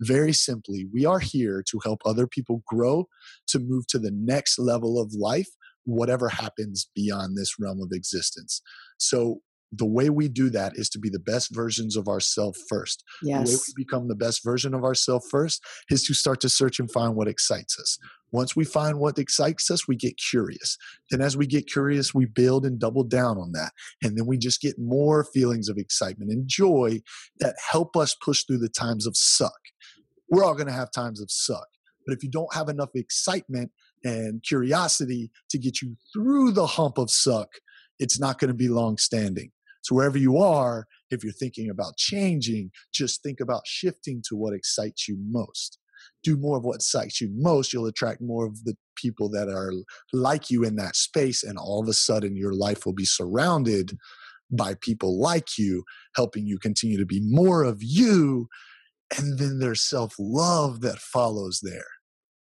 very 0.01 0.33
simply, 0.33 0.87
we 0.93 1.05
are 1.05 1.19
here 1.19 1.63
to 1.69 1.81
help 1.85 2.01
other 2.05 2.27
people 2.27 2.63
grow, 2.67 3.07
to 3.49 3.59
move 3.59 3.87
to 3.89 3.99
the 3.99 4.13
next 4.13 4.59
level 4.59 5.01
of 5.01 5.13
life, 5.13 5.49
whatever 5.85 6.29
happens 6.29 6.89
beyond 6.95 7.37
this 7.37 7.57
realm 7.59 7.81
of 7.83 7.91
existence. 7.93 8.63
So, 8.99 9.41
the 9.73 9.87
way 9.87 10.11
we 10.11 10.29
do 10.29 10.51
that 10.51 10.73
is 10.75 10.89
to 10.91 10.99
be 10.99 11.09
the 11.09 11.21
best 11.21 11.55
versions 11.55 11.97
of 11.97 12.09
ourselves 12.09 12.63
first. 12.69 13.05
The 13.45 13.51
way 13.51 13.57
we 13.69 13.85
become 13.85 14.09
the 14.09 14.17
best 14.17 14.43
version 14.45 14.75
of 14.75 14.85
ourselves 14.85 15.27
first 15.31 15.63
is 15.91 16.05
to 16.05 16.15
start 16.15 16.41
to 16.41 16.49
search 16.49 16.81
and 16.81 16.91
find 16.91 17.15
what 17.15 17.29
excites 17.29 17.79
us. 17.79 17.99
Once 18.33 18.55
we 18.55 18.65
find 18.65 18.99
what 18.99 19.19
excites 19.19 19.71
us, 19.71 19.89
we 19.89 19.97
get 19.97 20.17
curious. 20.17 20.77
Then, 21.11 21.21
as 21.21 21.37
we 21.37 21.47
get 21.47 21.67
curious, 21.67 22.15
we 22.15 22.27
build 22.27 22.65
and 22.65 22.79
double 22.79 23.05
down 23.05 23.39
on 23.39 23.53
that. 23.53 23.73
And 24.03 24.17
then 24.17 24.27
we 24.27 24.39
just 24.39 24.61
get 24.61 24.79
more 24.79 25.25
feelings 25.25 25.69
of 25.69 25.79
excitement 25.79 26.31
and 26.31 26.47
joy 26.49 27.01
that 27.39 27.57
help 27.71 27.97
us 27.97 28.15
push 28.15 28.45
through 28.45 28.59
the 28.59 28.69
times 28.69 29.07
of 29.07 29.17
suck. 29.17 29.59
We're 30.29 30.45
all 30.45 30.55
going 30.55 30.69
to 30.69 30.73
have 30.73 30.93
times 30.93 31.21
of 31.21 31.31
suck. 31.31 31.67
But 32.07 32.17
if 32.17 32.23
you 32.23 32.31
don't 32.31 32.55
have 32.55 32.69
enough 32.69 32.91
excitement 32.95 33.73
and 34.05 34.43
curiosity 34.43 35.31
to 35.51 35.59
get 35.59 35.83
you 35.83 35.97
through 36.13 36.53
the 36.53 36.67
hump 36.67 36.99
of 36.99 37.11
suck, 37.11 37.49
it's 37.99 38.19
not 38.19 38.39
going 38.39 38.49
to 38.49 38.55
be 38.55 38.69
long 38.69 38.97
standing. 38.97 39.51
So, 39.83 39.95
wherever 39.95 40.19
you 40.19 40.39
are, 40.39 40.87
if 41.11 41.25
you're 41.25 41.33
thinking 41.33 41.71
about 41.71 41.97
changing, 41.97 42.71
just 42.93 43.23
think 43.23 43.41
about 43.41 43.67
shifting 43.67 44.23
to 44.29 44.37
what 44.37 44.55
excites 44.55 45.09
you 45.09 45.17
most. 45.19 45.79
Do 46.23 46.37
more 46.37 46.57
of 46.59 46.65
what 46.65 46.77
excites 46.77 47.21
you 47.21 47.29
most, 47.33 47.73
you'll 47.73 47.87
attract 47.87 48.21
more 48.23 48.47
of 48.47 48.65
the 48.65 48.77
people 48.97 49.29
that 49.31 49.49
are 49.49 49.73
like 50.13 50.51
you 50.51 50.65
in 50.65 50.77
that 50.77 50.97
space, 50.97 51.43
and 51.43 51.59
all 51.59 51.81
of 51.83 51.89
a 51.89 51.93
sudden, 51.95 52.37
your 52.37 52.55
life 52.55 52.87
will 52.87 52.95
be 52.95 53.05
surrounded 53.05 53.97
by 54.51 54.75
people 54.81 55.21
like 55.21 55.59
you, 55.59 55.85
helping 56.17 56.47
you 56.47 56.59
continue 56.59 56.99
to 56.99 57.07
be 57.07 57.21
more 57.23 57.65
of 57.65 57.79
you. 57.83 58.49
And 59.19 59.39
then 59.39 59.59
there's 59.61 59.83
self 59.83 60.15
love 60.19 60.81
that 60.83 60.99
follows 60.99 61.61
there. 61.63 61.87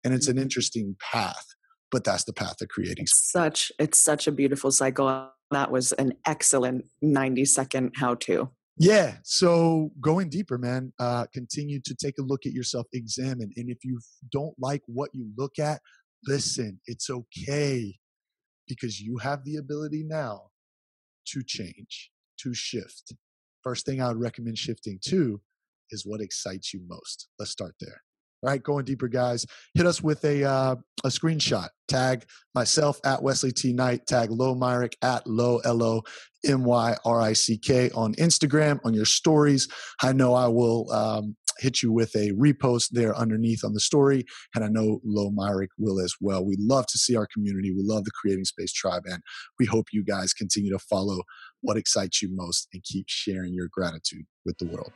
And 0.04 0.14
it's 0.14 0.28
an 0.28 0.36
Mhm. 0.36 0.42
interesting 0.42 0.96
path, 1.00 1.46
but 1.90 2.04
that's 2.04 2.24
the 2.24 2.32
path 2.32 2.60
of 2.62 2.68
creating. 2.68 3.04
It's 3.04 3.30
such 3.30 3.72
it's 3.78 3.98
such 3.98 4.26
a 4.26 4.32
beautiful 4.32 4.70
cycle. 4.70 5.33
That 5.54 5.70
was 5.70 5.92
an 5.92 6.14
excellent 6.26 6.86
90 7.00 7.44
second 7.44 7.92
how 7.96 8.16
to. 8.16 8.50
Yeah. 8.76 9.18
So 9.22 9.92
going 10.00 10.28
deeper, 10.28 10.58
man, 10.58 10.92
uh, 10.98 11.26
continue 11.32 11.80
to 11.84 11.94
take 11.94 12.18
a 12.18 12.22
look 12.22 12.44
at 12.44 12.52
yourself, 12.52 12.86
examine. 12.92 13.52
And 13.56 13.70
if 13.70 13.84
you 13.84 14.00
don't 14.32 14.54
like 14.58 14.82
what 14.86 15.10
you 15.12 15.30
look 15.38 15.58
at, 15.60 15.80
listen, 16.26 16.80
it's 16.86 17.08
okay 17.08 17.96
because 18.66 19.00
you 19.00 19.18
have 19.18 19.44
the 19.44 19.56
ability 19.56 20.02
now 20.04 20.48
to 21.28 21.42
change, 21.44 22.10
to 22.40 22.52
shift. 22.52 23.14
First 23.62 23.86
thing 23.86 24.02
I 24.02 24.08
would 24.08 24.20
recommend 24.20 24.58
shifting 24.58 24.98
to 25.06 25.40
is 25.90 26.04
what 26.04 26.20
excites 26.20 26.74
you 26.74 26.80
most. 26.88 27.28
Let's 27.38 27.52
start 27.52 27.76
there. 27.80 28.02
All 28.44 28.50
right, 28.50 28.62
going 28.62 28.84
deeper, 28.84 29.08
guys. 29.08 29.46
Hit 29.72 29.86
us 29.86 30.02
with 30.02 30.22
a 30.24 30.44
uh, 30.44 30.76
a 31.02 31.08
screenshot. 31.08 31.68
Tag 31.88 32.26
myself 32.54 33.00
at 33.02 33.22
Wesley 33.22 33.52
T 33.52 33.72
Knight. 33.72 34.06
Tag 34.06 34.30
Lo 34.30 34.54
Myrick 34.54 34.96
at 35.00 35.26
Lo 35.26 35.60
L 35.64 35.82
O 35.82 36.02
M 36.44 36.62
Y 36.62 36.94
R 37.06 37.20
I 37.22 37.32
C 37.32 37.56
K 37.56 37.90
on 37.92 38.12
Instagram 38.16 38.80
on 38.84 38.92
your 38.92 39.06
stories. 39.06 39.66
I 40.02 40.12
know 40.12 40.34
I 40.34 40.48
will 40.48 40.92
um, 40.92 41.36
hit 41.58 41.82
you 41.82 41.90
with 41.90 42.14
a 42.16 42.32
repost 42.32 42.90
there 42.90 43.16
underneath 43.16 43.64
on 43.64 43.72
the 43.72 43.80
story, 43.80 44.26
and 44.54 44.62
I 44.62 44.68
know 44.68 45.00
Lo 45.04 45.30
Myrick 45.30 45.70
will 45.78 45.98
as 45.98 46.14
well. 46.20 46.44
We 46.44 46.56
love 46.58 46.86
to 46.88 46.98
see 46.98 47.16
our 47.16 47.26
community. 47.32 47.72
We 47.72 47.82
love 47.82 48.04
the 48.04 48.10
Creating 48.10 48.44
Space 48.44 48.74
Tribe, 48.74 49.04
and 49.06 49.22
we 49.58 49.64
hope 49.64 49.86
you 49.90 50.04
guys 50.04 50.34
continue 50.34 50.70
to 50.70 50.78
follow 50.78 51.22
what 51.62 51.78
excites 51.78 52.20
you 52.20 52.28
most 52.30 52.68
and 52.74 52.82
keep 52.84 53.06
sharing 53.08 53.54
your 53.54 53.68
gratitude 53.72 54.26
with 54.44 54.58
the 54.58 54.66
world. 54.66 54.92